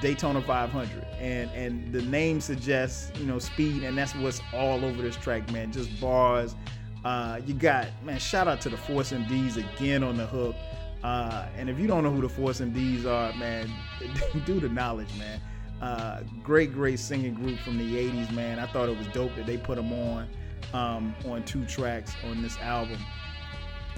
Daytona 0.00 0.42
500, 0.42 1.06
and 1.20 1.50
and 1.52 1.92
the 1.92 2.02
name 2.02 2.40
suggests 2.40 3.16
you 3.16 3.26
know 3.26 3.38
speed, 3.38 3.84
and 3.84 3.96
that's 3.96 4.14
what's 4.16 4.40
all 4.52 4.84
over 4.84 5.02
this 5.02 5.14
track, 5.14 5.48
man. 5.52 5.70
Just 5.70 6.00
bars. 6.00 6.56
Uh, 7.04 7.40
you 7.46 7.54
got 7.54 7.86
man. 8.04 8.18
Shout 8.18 8.48
out 8.48 8.60
to 8.62 8.68
the 8.68 8.76
Force 8.76 9.12
MDs 9.12 9.56
again 9.56 10.02
on 10.02 10.16
the 10.16 10.26
hook. 10.26 10.56
Uh, 11.04 11.46
and 11.56 11.70
if 11.70 11.78
you 11.78 11.86
don't 11.86 12.02
know 12.02 12.10
who 12.10 12.22
the 12.22 12.28
Force 12.28 12.60
MDs 12.60 13.04
are, 13.04 13.32
man, 13.36 13.70
do 14.46 14.58
the 14.58 14.68
knowledge, 14.68 15.14
man. 15.16 15.40
Uh, 15.84 16.22
great, 16.42 16.72
great 16.72 16.98
singing 16.98 17.34
group 17.34 17.58
from 17.58 17.76
the 17.76 17.94
'80s, 17.94 18.32
man. 18.32 18.58
I 18.58 18.64
thought 18.64 18.88
it 18.88 18.96
was 18.96 19.06
dope 19.08 19.36
that 19.36 19.44
they 19.44 19.58
put 19.58 19.76
them 19.76 19.92
on 19.92 20.26
um, 20.72 21.14
on 21.28 21.42
two 21.44 21.66
tracks 21.66 22.14
on 22.24 22.40
this 22.40 22.56
album. 22.60 22.98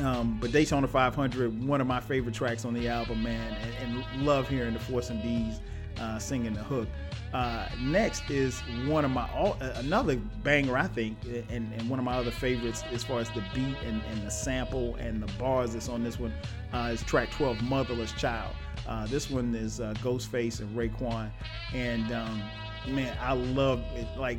Um, 0.01 0.37
but 0.41 0.51
Daytona 0.51 0.89
500, 0.89 1.65
one 1.65 1.81
of 1.81 1.87
my 1.87 2.01
favorite 2.01 2.35
tracks 2.35 2.65
on 2.65 2.75
the 2.75 2.89
album, 2.89 3.23
man, 3.23 3.57
and, 3.63 3.95
and 3.95 4.27
love 4.27 4.49
hearing 4.49 4.75
the 4.75 4.81
Force 4.81 5.11
MDs 5.11 5.61
uh, 6.01 6.19
singing 6.19 6.55
the 6.55 6.63
hook. 6.65 6.89
Uh, 7.33 7.69
next 7.81 8.31
is 8.31 8.61
one 8.87 9.05
of 9.05 9.11
my 9.11 9.29
all, 9.33 9.57
uh, 9.61 9.73
another 9.77 10.17
banger 10.43 10.77
I 10.77 10.87
think, 10.87 11.19
and, 11.51 11.73
and, 11.73 11.91
one 11.91 11.99
of 11.99 12.05
my 12.05 12.17
other 12.17 12.31
favorites 12.31 12.85
as 12.93 13.05
far 13.05 13.21
as 13.21 13.29
the 13.31 13.43
beat 13.55 13.77
and, 13.85 14.01
and 14.11 14.27
the 14.27 14.31
sample 14.31 14.95
and 14.97 15.23
the 15.23 15.31
bars 15.35 15.73
that's 15.73 15.89
on 15.89 16.03
this 16.03 16.19
one 16.19 16.33
uh, 16.73 16.91
is 16.93 17.03
track 17.03 17.31
12, 17.33 17.63
"Motherless 17.63 18.13
Child." 18.13 18.55
Uh, 18.87 19.07
this 19.07 19.29
one 19.29 19.55
is 19.55 19.81
uh, 19.81 19.95
Ghostface 19.99 20.61
and 20.61 20.77
Raekwon, 20.77 21.31
and 21.75 22.13
um, 22.13 22.43
man, 22.89 23.17
I 23.21 23.33
love 23.33 23.81
it. 23.95 24.07
Like 24.17 24.39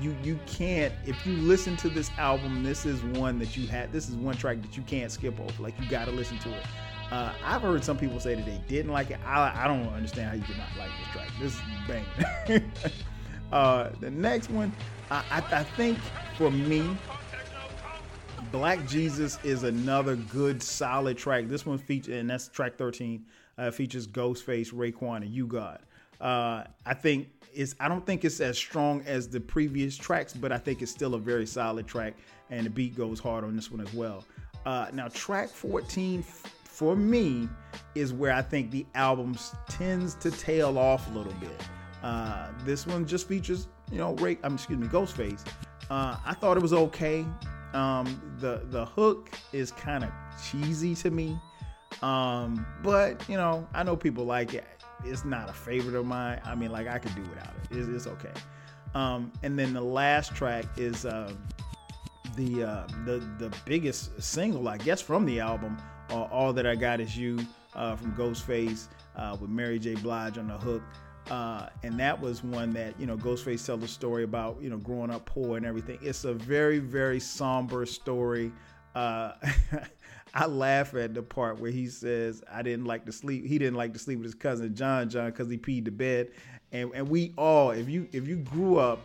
you, 0.00 0.16
you 0.22 0.38
can't 0.46 0.92
if 1.06 1.26
you 1.26 1.36
listen 1.36 1.76
to 1.78 1.88
this 1.88 2.10
album. 2.18 2.62
This 2.62 2.86
is 2.86 3.02
one 3.02 3.38
that 3.38 3.56
you 3.56 3.66
had. 3.66 3.92
This 3.92 4.08
is 4.08 4.16
one 4.16 4.36
track 4.36 4.62
that 4.62 4.76
you 4.76 4.82
can't 4.84 5.12
skip 5.12 5.38
over. 5.38 5.62
Like 5.62 5.78
you 5.80 5.88
got 5.88 6.06
to 6.06 6.12
listen 6.12 6.38
to 6.40 6.50
it. 6.50 6.64
Uh, 7.12 7.30
I've 7.44 7.60
heard 7.60 7.84
some 7.84 7.98
people 7.98 8.18
say 8.20 8.34
that 8.34 8.46
they 8.46 8.58
didn't 8.68 8.90
like 8.90 9.10
it. 9.10 9.18
I, 9.26 9.64
I 9.64 9.68
don't 9.68 9.86
understand 9.92 10.30
how 10.30 10.34
you 10.34 10.42
could 10.44 10.56
not 10.56 10.68
like 10.78 10.88
this 10.98 11.08
track. 11.12 11.28
This 11.38 11.52
is 11.52 11.60
bang. 12.48 12.72
uh, 13.52 13.90
the 14.00 14.10
next 14.10 14.48
one, 14.48 14.72
I, 15.10 15.22
I, 15.30 15.58
I 15.60 15.62
think 15.62 15.98
for 16.38 16.50
me, 16.50 16.96
Black 18.50 18.86
Jesus 18.88 19.38
is 19.44 19.62
another 19.62 20.16
good, 20.16 20.62
solid 20.62 21.18
track. 21.18 21.48
This 21.48 21.66
one 21.66 21.76
features, 21.76 22.18
and 22.18 22.30
that's 22.30 22.48
track 22.48 22.78
13, 22.78 23.22
uh, 23.58 23.70
features 23.70 24.06
Ghostface, 24.06 24.72
Raekwon, 24.72 25.16
and 25.16 25.28
U-God. 25.28 25.80
Uh, 26.18 26.64
I 26.86 26.94
think 26.94 27.28
it's, 27.52 27.74
I 27.78 27.88
don't 27.88 28.06
think 28.06 28.24
it's 28.24 28.40
as 28.40 28.56
strong 28.56 29.02
as 29.04 29.28
the 29.28 29.38
previous 29.38 29.98
tracks, 29.98 30.32
but 30.32 30.50
I 30.50 30.56
think 30.56 30.80
it's 30.80 30.90
still 30.90 31.14
a 31.14 31.18
very 31.18 31.44
solid 31.44 31.86
track, 31.86 32.14
and 32.48 32.64
the 32.64 32.70
beat 32.70 32.96
goes 32.96 33.20
hard 33.20 33.44
on 33.44 33.54
this 33.54 33.70
one 33.70 33.82
as 33.82 33.92
well. 33.92 34.24
Uh, 34.64 34.86
now, 34.94 35.08
track 35.08 35.50
14 35.50 36.24
for 36.72 36.96
me 36.96 37.50
is 37.94 38.14
where 38.14 38.32
I 38.32 38.40
think 38.40 38.70
the 38.70 38.86
album 38.94 39.36
tends 39.68 40.14
to 40.16 40.30
tail 40.30 40.78
off 40.78 41.06
a 41.08 41.10
little 41.10 41.34
bit. 41.34 41.60
Uh, 42.02 42.48
this 42.64 42.86
one 42.86 43.06
just 43.06 43.28
features, 43.28 43.68
you 43.90 43.98
know, 43.98 44.14
Ray, 44.14 44.38
um, 44.42 44.54
excuse 44.54 44.78
me, 44.78 44.88
Ghostface. 44.88 45.46
Uh, 45.90 46.16
I 46.24 46.32
thought 46.32 46.56
it 46.56 46.62
was 46.62 46.72
okay. 46.72 47.26
Um, 47.74 48.36
the 48.38 48.62
the 48.70 48.86
hook 48.86 49.30
is 49.52 49.70
kind 49.70 50.02
of 50.02 50.10
cheesy 50.42 50.94
to 50.96 51.10
me, 51.10 51.38
um, 52.00 52.66
but 52.82 53.28
you 53.28 53.36
know, 53.36 53.68
I 53.74 53.82
know 53.82 53.94
people 53.94 54.24
like 54.24 54.54
it. 54.54 54.64
It's 55.04 55.26
not 55.26 55.50
a 55.50 55.52
favorite 55.52 55.94
of 55.94 56.06
mine. 56.06 56.40
I 56.42 56.54
mean, 56.54 56.72
like 56.72 56.86
I 56.88 56.98
could 56.98 57.14
do 57.14 57.22
without 57.22 57.52
it. 57.62 57.76
It's, 57.76 57.88
it's 57.88 58.06
okay. 58.06 58.32
Um, 58.94 59.30
and 59.42 59.58
then 59.58 59.74
the 59.74 59.82
last 59.82 60.34
track 60.34 60.64
is 60.76 61.04
uh, 61.04 61.32
the 62.36 62.64
uh, 62.64 62.86
the 63.04 63.18
the 63.38 63.54
biggest 63.66 64.22
single, 64.22 64.68
I 64.68 64.78
guess, 64.78 65.02
from 65.02 65.26
the 65.26 65.40
album, 65.40 65.76
All 66.12 66.52
That 66.52 66.66
I 66.66 66.74
Got 66.74 67.00
Is 67.00 67.16
You 67.16 67.38
uh, 67.74 67.96
from 67.96 68.12
Ghostface 68.12 68.88
uh, 69.16 69.36
with 69.40 69.50
Mary 69.50 69.78
J. 69.78 69.94
Blige 69.94 70.38
on 70.38 70.48
the 70.48 70.58
hook. 70.58 70.82
Uh, 71.30 71.68
and 71.82 71.98
that 71.98 72.20
was 72.20 72.42
one 72.42 72.72
that, 72.72 72.98
you 72.98 73.06
know, 73.06 73.16
Ghostface 73.16 73.64
tells 73.64 73.82
a 73.82 73.88
story 73.88 74.24
about, 74.24 74.60
you 74.60 74.68
know, 74.68 74.76
growing 74.76 75.10
up 75.10 75.24
poor 75.24 75.56
and 75.56 75.64
everything. 75.64 75.98
It's 76.02 76.24
a 76.24 76.34
very, 76.34 76.78
very 76.78 77.20
somber 77.20 77.86
story. 77.86 78.52
Uh, 78.94 79.32
I 80.34 80.46
laugh 80.46 80.94
at 80.94 81.14
the 81.14 81.22
part 81.22 81.60
where 81.60 81.70
he 81.70 81.88
says, 81.88 82.42
I 82.50 82.62
didn't 82.62 82.86
like 82.86 83.04
to 83.06 83.12
sleep. 83.12 83.46
He 83.46 83.58
didn't 83.58 83.76
like 83.76 83.92
to 83.92 83.98
sleep 83.98 84.18
with 84.18 84.24
his 84.24 84.34
cousin 84.34 84.74
John 84.74 85.08
John 85.08 85.30
because 85.30 85.48
he 85.48 85.58
peed 85.58 85.84
the 85.84 85.90
bed. 85.90 86.30
And, 86.72 86.90
and 86.94 87.08
we 87.08 87.34
all, 87.36 87.70
if 87.70 87.88
you 87.88 88.08
if 88.12 88.26
you 88.26 88.36
grew 88.36 88.78
up 88.78 89.00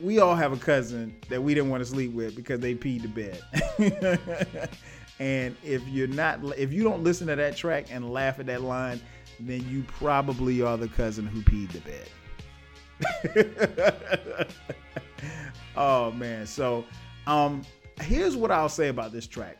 we 0.00 0.18
all 0.18 0.34
have 0.34 0.52
a 0.52 0.56
cousin 0.56 1.14
that 1.28 1.42
we 1.42 1.54
didn't 1.54 1.70
want 1.70 1.82
to 1.82 1.88
sleep 1.88 2.12
with 2.12 2.34
because 2.34 2.60
they 2.60 2.74
peed 2.74 3.02
the 3.02 3.08
bed. 3.08 4.70
And 5.20 5.54
if 5.62 5.86
you're 5.86 6.08
not, 6.08 6.40
if 6.56 6.72
you 6.72 6.82
don't 6.82 7.04
listen 7.04 7.26
to 7.26 7.36
that 7.36 7.54
track 7.54 7.88
and 7.90 8.10
laugh 8.10 8.40
at 8.40 8.46
that 8.46 8.62
line, 8.62 9.00
then 9.38 9.68
you 9.68 9.82
probably 9.82 10.62
are 10.62 10.78
the 10.78 10.88
cousin 10.88 11.26
who 11.26 11.42
peed 11.42 11.70
the 11.72 11.80
bed. 11.80 12.08
oh 15.76 16.10
man. 16.12 16.46
So, 16.46 16.86
um, 17.26 17.60
here's 18.00 18.34
what 18.34 18.50
I'll 18.50 18.70
say 18.70 18.88
about 18.88 19.12
this 19.12 19.26
track. 19.26 19.58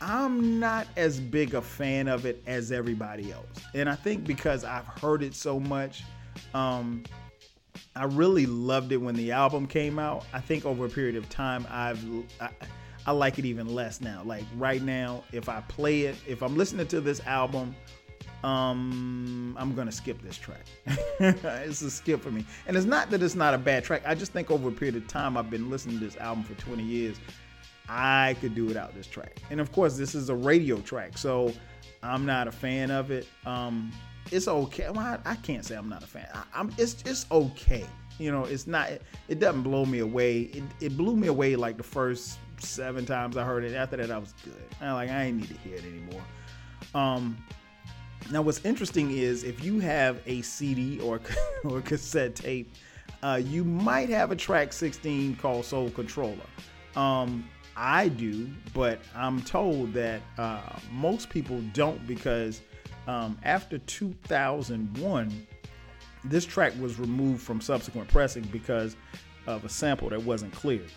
I'm 0.00 0.58
not 0.58 0.88
as 0.96 1.20
big 1.20 1.54
a 1.54 1.60
fan 1.60 2.08
of 2.08 2.24
it 2.24 2.42
as 2.46 2.72
everybody 2.72 3.30
else. 3.30 3.46
And 3.74 3.90
I 3.90 3.94
think 3.94 4.24
because 4.24 4.64
I've 4.64 4.86
heard 4.86 5.22
it 5.22 5.34
so 5.34 5.60
much, 5.60 6.02
um, 6.54 7.04
I 7.94 8.04
really 8.04 8.46
loved 8.46 8.90
it 8.90 8.96
when 8.96 9.14
the 9.14 9.32
album 9.32 9.66
came 9.66 9.98
out. 9.98 10.24
I 10.32 10.40
think 10.40 10.64
over 10.64 10.86
a 10.86 10.88
period 10.88 11.14
of 11.14 11.28
time, 11.28 11.66
I've 11.70 12.02
I, 12.40 12.48
I 13.06 13.12
like 13.12 13.38
it 13.38 13.44
even 13.44 13.74
less 13.74 14.00
now. 14.00 14.22
Like 14.24 14.44
right 14.56 14.82
now, 14.82 15.24
if 15.32 15.48
I 15.48 15.60
play 15.62 16.02
it, 16.02 16.16
if 16.26 16.42
I'm 16.42 16.56
listening 16.56 16.86
to 16.88 17.00
this 17.00 17.20
album, 17.26 17.74
um, 18.44 19.56
I'm 19.58 19.74
gonna 19.74 19.92
skip 19.92 20.20
this 20.22 20.36
track. 20.36 20.64
it's 21.20 21.82
a 21.82 21.90
skip 21.90 22.20
for 22.20 22.30
me, 22.30 22.44
and 22.66 22.76
it's 22.76 22.86
not 22.86 23.10
that 23.10 23.22
it's 23.22 23.34
not 23.34 23.54
a 23.54 23.58
bad 23.58 23.84
track. 23.84 24.02
I 24.04 24.14
just 24.14 24.32
think 24.32 24.50
over 24.50 24.68
a 24.68 24.72
period 24.72 24.96
of 24.96 25.06
time, 25.06 25.36
I've 25.36 25.50
been 25.50 25.70
listening 25.70 25.98
to 25.98 26.04
this 26.04 26.16
album 26.16 26.44
for 26.44 26.54
20 26.54 26.82
years. 26.82 27.18
I 27.88 28.36
could 28.40 28.54
do 28.54 28.64
without 28.64 28.94
this 28.94 29.06
track, 29.06 29.40
and 29.50 29.60
of 29.60 29.72
course, 29.72 29.96
this 29.96 30.14
is 30.14 30.28
a 30.28 30.34
radio 30.34 30.80
track, 30.80 31.18
so 31.18 31.52
I'm 32.02 32.26
not 32.26 32.48
a 32.48 32.52
fan 32.52 32.90
of 32.90 33.10
it. 33.10 33.28
Um, 33.46 33.92
it's 34.30 34.48
okay. 34.48 34.88
Well, 34.90 35.00
I, 35.00 35.18
I, 35.24 35.34
can't 35.36 35.64
say 35.64 35.76
I'm 35.76 35.88
not 35.88 36.02
a 36.02 36.06
fan. 36.06 36.26
I, 36.32 36.60
am 36.60 36.72
It's 36.78 37.02
it's 37.04 37.26
okay. 37.30 37.84
You 38.18 38.30
know, 38.32 38.44
it's 38.44 38.66
not. 38.66 38.90
It, 38.90 39.02
it 39.28 39.38
doesn't 39.40 39.62
blow 39.62 39.84
me 39.84 40.00
away. 40.00 40.42
It, 40.42 40.62
it 40.80 40.96
blew 40.96 41.16
me 41.16 41.28
away 41.28 41.56
like 41.56 41.76
the 41.76 41.82
first 41.82 42.38
seven 42.62 43.04
times 43.04 43.36
I 43.36 43.44
heard 43.44 43.64
it. 43.64 43.74
After 43.74 43.96
that, 43.96 44.10
I 44.10 44.18
was 44.18 44.34
good. 44.44 44.64
I 44.80 44.92
like 44.92 45.10
I 45.10 45.24
ain't 45.24 45.38
need 45.38 45.48
to 45.48 45.58
hear 45.58 45.76
it 45.76 45.84
anymore. 45.84 46.22
Um, 46.94 47.36
now, 48.30 48.42
what's 48.42 48.64
interesting 48.64 49.10
is 49.10 49.44
if 49.44 49.64
you 49.64 49.80
have 49.80 50.20
a 50.26 50.42
CD 50.42 51.00
or 51.00 51.20
or 51.64 51.80
cassette 51.80 52.36
tape, 52.36 52.72
uh, 53.22 53.40
you 53.42 53.64
might 53.64 54.08
have 54.08 54.30
a 54.30 54.36
track 54.36 54.72
16 54.72 55.36
called 55.36 55.64
Soul 55.64 55.90
Controller. 55.90 56.36
Um, 56.96 57.48
I 57.76 58.08
do, 58.08 58.48
but 58.74 59.00
I'm 59.14 59.40
told 59.42 59.92
that 59.94 60.20
uh, 60.38 60.60
most 60.90 61.30
people 61.30 61.60
don't 61.72 62.06
because 62.06 62.60
um, 63.06 63.38
after 63.44 63.78
2001, 63.78 65.46
this 66.24 66.44
track 66.44 66.72
was 66.78 66.98
removed 66.98 67.42
from 67.42 67.60
subsequent 67.60 68.08
pressing 68.08 68.44
because 68.44 68.96
of 69.46 69.64
a 69.64 69.68
sample 69.68 70.10
that 70.10 70.22
wasn't 70.22 70.52
cleared 70.52 70.90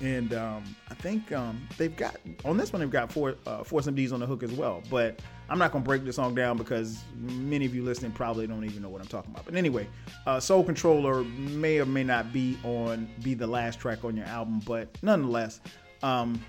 and 0.00 0.32
um, 0.32 0.64
I 0.90 0.94
think 0.94 1.30
um, 1.32 1.66
they've 1.76 1.94
got 1.94 2.16
on 2.44 2.56
this 2.56 2.72
one 2.72 2.80
they've 2.80 2.90
got 2.90 3.12
four 3.12 3.36
uh, 3.46 3.62
Force 3.62 3.86
MDs 3.86 4.12
on 4.12 4.20
the 4.20 4.26
hook 4.26 4.42
as 4.42 4.52
well. 4.52 4.82
But 4.90 5.20
I'm 5.48 5.58
not 5.58 5.72
gonna 5.72 5.84
break 5.84 6.04
the 6.04 6.12
song 6.12 6.34
down 6.34 6.56
because 6.56 7.00
many 7.16 7.66
of 7.66 7.74
you 7.74 7.82
listening 7.82 8.12
probably 8.12 8.46
don't 8.46 8.64
even 8.64 8.82
know 8.82 8.88
what 8.88 9.02
I'm 9.02 9.08
talking 9.08 9.30
about. 9.30 9.44
But 9.44 9.56
anyway, 9.56 9.88
uh, 10.26 10.40
Soul 10.40 10.64
Controller 10.64 11.24
may 11.24 11.78
or 11.80 11.86
may 11.86 12.04
not 12.04 12.32
be 12.32 12.58
on 12.64 13.08
be 13.22 13.34
the 13.34 13.46
last 13.46 13.78
track 13.78 14.04
on 14.04 14.16
your 14.16 14.26
album, 14.26 14.60
but 14.64 14.88
nonetheless, 15.02 15.60
um, 16.02 16.42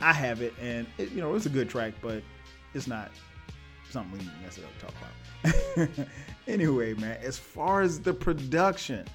I 0.00 0.12
have 0.12 0.40
it, 0.40 0.54
and 0.60 0.86
it, 0.98 1.10
you 1.12 1.20
know 1.20 1.34
it's 1.34 1.46
a 1.46 1.50
good 1.50 1.68
track, 1.68 1.94
but 2.00 2.22
it's 2.74 2.86
not 2.86 3.10
something 3.90 4.18
we 4.18 4.24
necessarily 4.42 4.72
talk 4.80 4.94
about. 4.98 6.06
anyway, 6.48 6.94
man, 6.94 7.18
as 7.22 7.38
far 7.38 7.82
as 7.82 8.00
the 8.00 8.12
production 8.12 9.06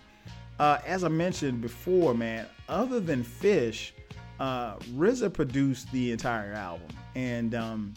uh, 0.62 0.80
as 0.86 1.04
I 1.04 1.08
mentioned 1.08 1.60
before, 1.60 2.14
man, 2.14 2.46
other 2.70 3.00
than 3.00 3.24
Fish, 3.24 3.96
uh, 4.40 4.76
RZA 4.96 5.34
produced 5.34 5.92
the 5.92 6.12
entire 6.12 6.54
album, 6.54 6.88
and 7.16 7.56
um, 7.56 7.96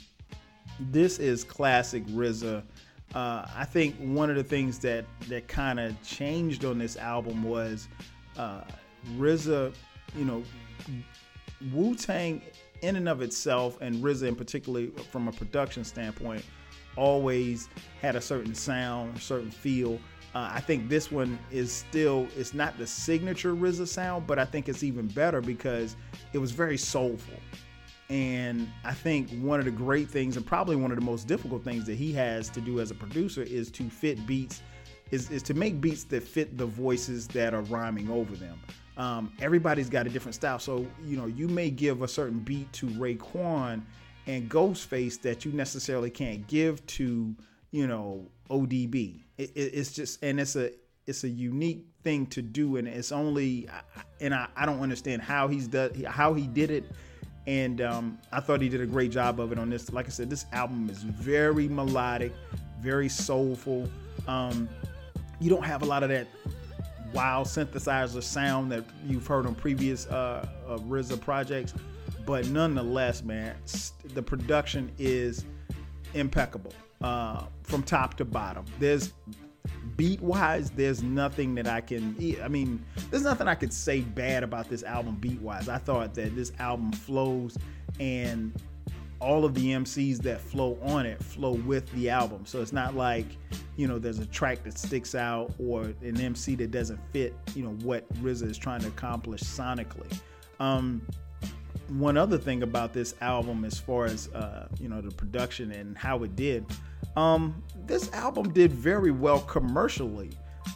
this 0.80 1.18
is 1.18 1.44
classic 1.44 2.06
RZA. 2.06 2.62
Uh, 3.14 3.46
I 3.54 3.66
think 3.66 3.96
one 3.96 4.30
of 4.30 4.36
the 4.36 4.42
things 4.42 4.78
that 4.78 5.04
that 5.28 5.46
kind 5.46 5.78
of 5.78 6.02
changed 6.02 6.64
on 6.64 6.78
this 6.78 6.96
album 6.96 7.42
was 7.42 7.86
uh, 8.38 8.62
RZA, 9.18 9.74
you 10.16 10.24
know, 10.24 10.42
Wu 11.70 11.94
Tang 11.94 12.40
in 12.80 12.96
and 12.96 13.10
of 13.10 13.20
itself, 13.20 13.76
and 13.82 13.96
RZA 13.96 14.28
in 14.28 14.36
particular 14.36 14.86
from 15.12 15.28
a 15.28 15.32
production 15.32 15.84
standpoint, 15.84 16.42
always 16.96 17.68
had 18.00 18.16
a 18.16 18.22
certain 18.22 18.54
sound, 18.54 19.18
a 19.18 19.20
certain 19.20 19.50
feel 19.50 20.00
Uh, 20.34 20.50
I 20.52 20.60
think 20.60 20.88
this 20.88 21.12
one 21.12 21.38
is 21.52 21.72
still 21.72 22.26
it's 22.36 22.54
not 22.54 22.76
the 22.76 22.86
signature 22.86 23.54
RZA 23.54 23.86
sound, 23.86 24.26
but 24.26 24.38
I 24.38 24.44
think 24.44 24.68
it's 24.68 24.82
even 24.82 25.06
better 25.06 25.40
because 25.40 25.96
it 26.32 26.38
was 26.38 26.50
very 26.50 26.76
soulful. 26.76 27.38
And 28.10 28.68
I 28.84 28.92
think 28.92 29.30
one 29.40 29.60
of 29.60 29.64
the 29.64 29.70
great 29.70 30.10
things, 30.10 30.36
and 30.36 30.44
probably 30.44 30.76
one 30.76 30.90
of 30.90 30.98
the 30.98 31.04
most 31.04 31.26
difficult 31.26 31.64
things 31.64 31.86
that 31.86 31.94
he 31.94 32.12
has 32.12 32.48
to 32.50 32.60
do 32.60 32.80
as 32.80 32.90
a 32.90 32.94
producer, 32.94 33.42
is 33.42 33.70
to 33.72 33.88
fit 33.88 34.26
beats, 34.26 34.60
is, 35.10 35.30
is 35.30 35.42
to 35.44 35.54
make 35.54 35.80
beats 35.80 36.04
that 36.04 36.22
fit 36.22 36.58
the 36.58 36.66
voices 36.66 37.26
that 37.28 37.54
are 37.54 37.62
rhyming 37.62 38.10
over 38.10 38.34
them. 38.34 38.60
Um, 38.96 39.32
everybody's 39.40 39.88
got 39.88 40.06
a 40.06 40.10
different 40.10 40.34
style. 40.34 40.58
So, 40.58 40.86
you 41.02 41.16
know, 41.16 41.26
you 41.26 41.48
may 41.48 41.70
give 41.70 42.02
a 42.02 42.08
certain 42.08 42.40
beat 42.40 42.72
to 42.74 42.86
Raekwon 42.86 43.82
and 44.26 44.50
Ghostface 44.50 45.20
that 45.22 45.44
you 45.44 45.52
necessarily 45.52 46.10
can't 46.10 46.46
give 46.46 46.84
to, 46.86 47.34
you 47.70 47.86
know, 47.86 48.26
ODB. 48.50 49.23
It, 49.38 49.50
it, 49.54 49.74
it's 49.74 49.92
just, 49.92 50.22
and 50.22 50.40
it's 50.40 50.56
a, 50.56 50.70
it's 51.06 51.24
a 51.24 51.28
unique 51.28 51.84
thing 52.02 52.26
to 52.28 52.42
do. 52.42 52.76
And 52.76 52.88
it's 52.88 53.12
only, 53.12 53.68
and 54.20 54.34
I, 54.34 54.48
I 54.56 54.66
don't 54.66 54.80
understand 54.80 55.22
how 55.22 55.48
he's 55.48 55.68
done, 55.68 55.92
how 56.04 56.34
he 56.34 56.46
did 56.46 56.70
it 56.70 56.84
and 57.46 57.80
um, 57.80 58.18
I 58.32 58.40
thought 58.40 58.60
he 58.60 58.68
did 58.68 58.80
a 58.80 58.86
great 58.86 59.10
job 59.10 59.38
of 59.38 59.52
it 59.52 59.58
on 59.58 59.68
this. 59.68 59.92
Like 59.92 60.06
I 60.06 60.10
said, 60.10 60.30
this 60.30 60.46
album 60.52 60.88
is 60.88 61.02
very 61.02 61.68
melodic, 61.68 62.32
very 62.80 63.08
soulful. 63.08 63.88
Um, 64.26 64.68
you 65.40 65.50
don't 65.50 65.64
have 65.64 65.82
a 65.82 65.84
lot 65.84 66.02
of 66.02 66.08
that 66.08 66.26
wild 67.12 67.46
synthesizer 67.46 68.22
sound 68.22 68.72
that 68.72 68.84
you've 69.06 69.26
heard 69.26 69.46
on 69.46 69.54
previous 69.54 70.06
uh, 70.06 70.46
uh, 70.66 70.78
RZA 70.78 71.20
projects, 71.20 71.74
but 72.24 72.48
nonetheless, 72.48 73.22
man, 73.22 73.54
the 74.14 74.22
production 74.22 74.90
is 74.98 75.44
impeccable 76.14 76.72
uh, 77.04 77.44
from 77.62 77.82
top 77.82 78.14
to 78.14 78.24
bottom. 78.24 78.64
There's 78.80 79.12
beat 79.94 80.22
wise, 80.22 80.70
there's 80.70 81.02
nothing 81.02 81.54
that 81.56 81.66
I 81.66 81.82
can. 81.82 82.16
I 82.42 82.48
mean, 82.48 82.82
there's 83.10 83.24
nothing 83.24 83.46
I 83.46 83.54
could 83.54 83.74
say 83.74 84.00
bad 84.00 84.42
about 84.42 84.70
this 84.70 84.82
album 84.82 85.16
beat 85.16 85.40
wise. 85.42 85.68
I 85.68 85.76
thought 85.76 86.14
that 86.14 86.34
this 86.34 86.52
album 86.58 86.92
flows 86.92 87.58
and 88.00 88.54
all 89.20 89.44
of 89.44 89.54
the 89.54 89.72
MCs 89.72 90.18
that 90.22 90.40
flow 90.40 90.78
on 90.82 91.04
it 91.04 91.22
flow 91.22 91.52
with 91.52 91.90
the 91.92 92.08
album. 92.08 92.46
So 92.46 92.62
it's 92.62 92.72
not 92.72 92.94
like, 92.94 93.26
you 93.76 93.86
know, 93.86 93.98
there's 93.98 94.18
a 94.18 94.26
track 94.26 94.64
that 94.64 94.78
sticks 94.78 95.14
out 95.14 95.52
or 95.58 95.82
an 95.82 96.18
MC 96.18 96.54
that 96.56 96.70
doesn't 96.70 97.00
fit, 97.12 97.34
you 97.54 97.64
know, 97.64 97.76
what 97.82 98.10
RZA 98.14 98.50
is 98.50 98.56
trying 98.56 98.80
to 98.80 98.88
accomplish 98.88 99.42
sonically. 99.42 100.18
Um, 100.58 101.06
one 101.98 102.16
other 102.16 102.38
thing 102.38 102.62
about 102.62 102.92
this 102.92 103.14
album, 103.20 103.64
as 103.64 103.78
far 103.78 104.04
as 104.06 104.28
uh, 104.28 104.68
you 104.80 104.88
know, 104.88 105.00
the 105.00 105.10
production 105.10 105.72
and 105.72 105.96
how 105.96 106.22
it 106.22 106.34
did, 106.36 106.64
um, 107.16 107.62
this 107.86 108.12
album 108.12 108.52
did 108.52 108.72
very 108.72 109.10
well 109.10 109.40
commercially. 109.40 110.30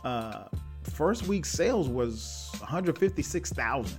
Uh, 0.04 0.44
first 0.82 1.26
week 1.26 1.44
sales 1.44 1.88
was 1.88 2.50
156,000. 2.60 3.98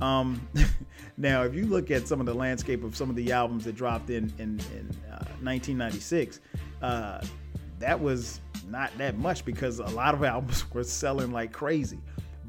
Um, 0.00 0.48
now, 1.16 1.42
if 1.42 1.54
you 1.54 1.66
look 1.66 1.90
at 1.90 2.08
some 2.08 2.20
of 2.20 2.26
the 2.26 2.34
landscape 2.34 2.82
of 2.82 2.96
some 2.96 3.10
of 3.10 3.16
the 3.16 3.32
albums 3.32 3.64
that 3.64 3.76
dropped 3.76 4.10
in 4.10 4.32
in, 4.38 4.60
in 4.72 4.90
uh, 5.10 5.24
1996, 5.42 6.40
uh, 6.82 7.24
that 7.78 8.00
was 8.00 8.40
not 8.68 8.96
that 8.98 9.18
much 9.18 9.44
because 9.44 9.78
a 9.78 9.86
lot 9.86 10.14
of 10.14 10.24
albums 10.24 10.70
were 10.72 10.84
selling 10.84 11.30
like 11.30 11.52
crazy. 11.52 11.98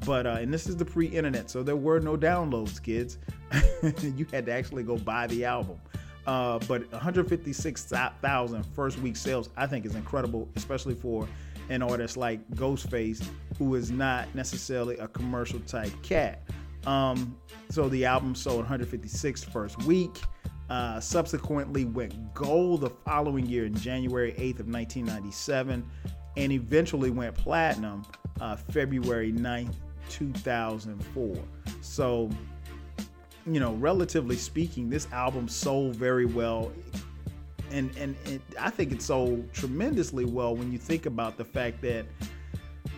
But 0.04 0.26
uh, 0.26 0.38
and 0.40 0.52
this 0.52 0.66
is 0.66 0.76
the 0.76 0.84
pre-internet, 0.84 1.50
so 1.50 1.62
there 1.62 1.76
were 1.76 2.00
no 2.00 2.16
downloads, 2.16 2.82
kids. 2.82 3.18
you 4.16 4.26
had 4.32 4.46
to 4.46 4.52
actually 4.52 4.82
go 4.82 4.96
buy 4.96 5.26
the 5.26 5.44
album. 5.44 5.78
Uh, 6.26 6.58
but 6.66 6.90
156,000 6.90 8.62
first 8.74 8.98
week 8.98 9.16
sales, 9.16 9.48
I 9.56 9.66
think, 9.66 9.86
is 9.86 9.94
incredible, 9.94 10.48
especially 10.56 10.94
for 10.94 11.28
an 11.68 11.82
artist 11.82 12.16
like 12.16 12.48
Ghostface, 12.50 13.24
who 13.58 13.74
is 13.76 13.90
not 13.90 14.32
necessarily 14.34 14.98
a 14.98 15.08
commercial 15.08 15.60
type 15.60 15.92
cat. 16.02 16.42
Um, 16.84 17.36
so 17.70 17.88
the 17.88 18.04
album 18.04 18.34
sold 18.34 18.58
156 18.58 19.44
first 19.44 19.82
week. 19.84 20.20
Uh, 20.68 20.98
subsequently 20.98 21.84
went 21.84 22.34
gold 22.34 22.80
the 22.80 22.90
following 22.90 23.46
year 23.46 23.66
in 23.66 23.74
January 23.74 24.32
8th 24.32 24.60
of 24.60 24.68
1997, 24.68 25.88
and 26.36 26.52
eventually 26.52 27.10
went 27.10 27.34
platinum 27.36 28.04
uh, 28.40 28.56
February 28.56 29.32
9th, 29.32 29.76
2004. 30.08 31.36
So 31.80 32.30
you 33.46 33.60
know, 33.60 33.74
relatively 33.74 34.36
speaking, 34.36 34.90
this 34.90 35.06
album 35.12 35.48
sold 35.48 35.94
very 35.94 36.26
well. 36.26 36.72
And, 37.70 37.90
and, 37.96 38.16
and 38.26 38.40
I 38.60 38.70
think 38.70 38.92
it 38.92 39.00
sold 39.00 39.52
tremendously 39.52 40.24
well 40.24 40.54
when 40.54 40.72
you 40.72 40.78
think 40.78 41.06
about 41.06 41.36
the 41.36 41.44
fact 41.44 41.80
that 41.82 42.06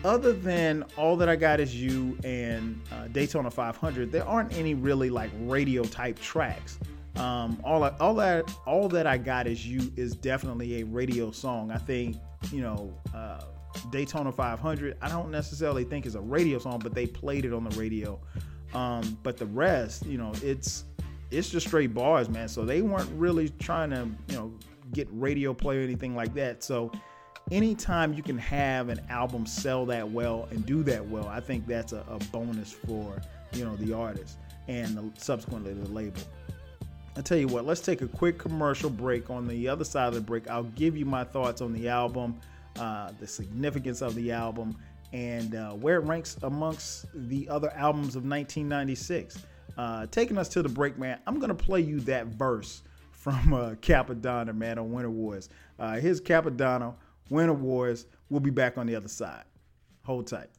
other 0.03 0.33
than 0.33 0.85
all 0.97 1.15
that 1.17 1.29
I 1.29 1.35
got 1.35 1.59
is 1.59 1.75
you 1.75 2.17
and 2.23 2.81
uh, 2.91 3.07
Daytona 3.07 3.51
500, 3.51 4.11
there 4.11 4.27
aren't 4.27 4.53
any 4.53 4.73
really 4.73 5.09
like 5.09 5.31
radio 5.41 5.83
type 5.83 6.19
tracks. 6.19 6.79
Um, 7.15 7.59
all 7.63 7.83
I, 7.83 7.89
all 7.99 8.15
that 8.15 8.49
all 8.65 8.87
that 8.89 9.05
I 9.05 9.17
got 9.17 9.45
is 9.45 9.67
you 9.67 9.91
is 9.97 10.15
definitely 10.15 10.81
a 10.81 10.85
radio 10.85 11.31
song. 11.31 11.69
I 11.69 11.77
think 11.77 12.15
you 12.51 12.61
know 12.61 12.93
uh, 13.13 13.41
Daytona 13.91 14.31
500. 14.31 14.97
I 15.01 15.09
don't 15.09 15.31
necessarily 15.31 15.83
think 15.83 16.05
is 16.05 16.15
a 16.15 16.21
radio 16.21 16.59
song, 16.59 16.79
but 16.79 16.93
they 16.93 17.05
played 17.05 17.45
it 17.45 17.53
on 17.53 17.63
the 17.63 17.75
radio 17.77 18.19
um, 18.73 19.17
but 19.23 19.37
the 19.37 19.45
rest, 19.47 20.05
you 20.05 20.17
know, 20.17 20.31
it's 20.43 20.85
it's 21.31 21.49
just 21.49 21.67
straight 21.67 21.93
bars, 21.93 22.29
man. 22.29 22.47
So 22.47 22.65
they 22.65 22.81
weren't 22.81 23.09
really 23.13 23.49
trying 23.59 23.91
to, 23.91 24.07
you 24.27 24.35
know, 24.35 24.53
get 24.93 25.07
radio 25.11 25.53
play 25.53 25.77
or 25.77 25.81
anything 25.81 26.15
like 26.15 26.33
that. 26.35 26.63
So 26.63 26.91
anytime 27.51 28.13
you 28.13 28.23
can 28.23 28.37
have 28.37 28.89
an 28.89 28.99
album 29.09 29.45
sell 29.45 29.85
that 29.87 30.09
well 30.09 30.47
and 30.51 30.65
do 30.65 30.83
that 30.83 31.05
well, 31.05 31.27
I 31.27 31.39
think 31.39 31.67
that's 31.67 31.93
a, 31.93 32.03
a 32.09 32.19
bonus 32.31 32.71
for 32.71 33.21
you 33.53 33.65
know 33.65 33.75
the 33.77 33.93
artist 33.93 34.37
and 34.67 34.95
the, 34.95 35.11
subsequently 35.19 35.73
the 35.73 35.89
label. 35.89 36.21
I 37.17 37.21
tell 37.21 37.37
you 37.37 37.47
what, 37.47 37.65
let's 37.65 37.81
take 37.81 38.01
a 38.01 38.07
quick 38.07 38.37
commercial 38.37 38.89
break. 38.89 39.29
On 39.29 39.47
the 39.47 39.67
other 39.67 39.83
side 39.83 40.09
of 40.09 40.13
the 40.13 40.21
break, 40.21 40.49
I'll 40.49 40.63
give 40.63 40.95
you 40.95 41.05
my 41.05 41.23
thoughts 41.23 41.59
on 41.59 41.73
the 41.73 41.89
album, 41.89 42.39
uh, 42.79 43.11
the 43.19 43.27
significance 43.27 44.01
of 44.01 44.15
the 44.15 44.31
album, 44.31 44.77
and 45.13 45.55
uh, 45.55 45.71
where 45.71 45.97
it 45.97 46.05
ranks 46.05 46.37
amongst 46.43 47.05
the 47.13 47.47
other 47.49 47.71
albums 47.71 48.15
of 48.15 48.23
1996. 48.23 49.43
Uh, 49.77 50.05
taking 50.07 50.37
us 50.37 50.49
to 50.49 50.61
the 50.61 50.69
break, 50.69 50.97
man, 50.97 51.19
I'm 51.25 51.39
going 51.39 51.55
to 51.55 51.55
play 51.55 51.79
you 51.79 51.99
that 52.01 52.27
verse 52.27 52.83
from 53.11 53.53
uh, 53.53 53.71
Cappadonna, 53.75 54.55
man, 54.55 54.77
on 54.77 54.91
Winter 54.91 55.09
Warz. 55.09 55.49
Uh, 55.77 55.95
here's 55.95 56.19
Cappadonna, 56.19 56.93
Winter 57.29 57.53
Warz. 57.53 58.05
We'll 58.29 58.41
be 58.41 58.49
back 58.49 58.77
on 58.77 58.87
the 58.87 58.95
other 58.95 59.07
side. 59.07 59.43
Hold 60.03 60.27
tight 60.27 60.49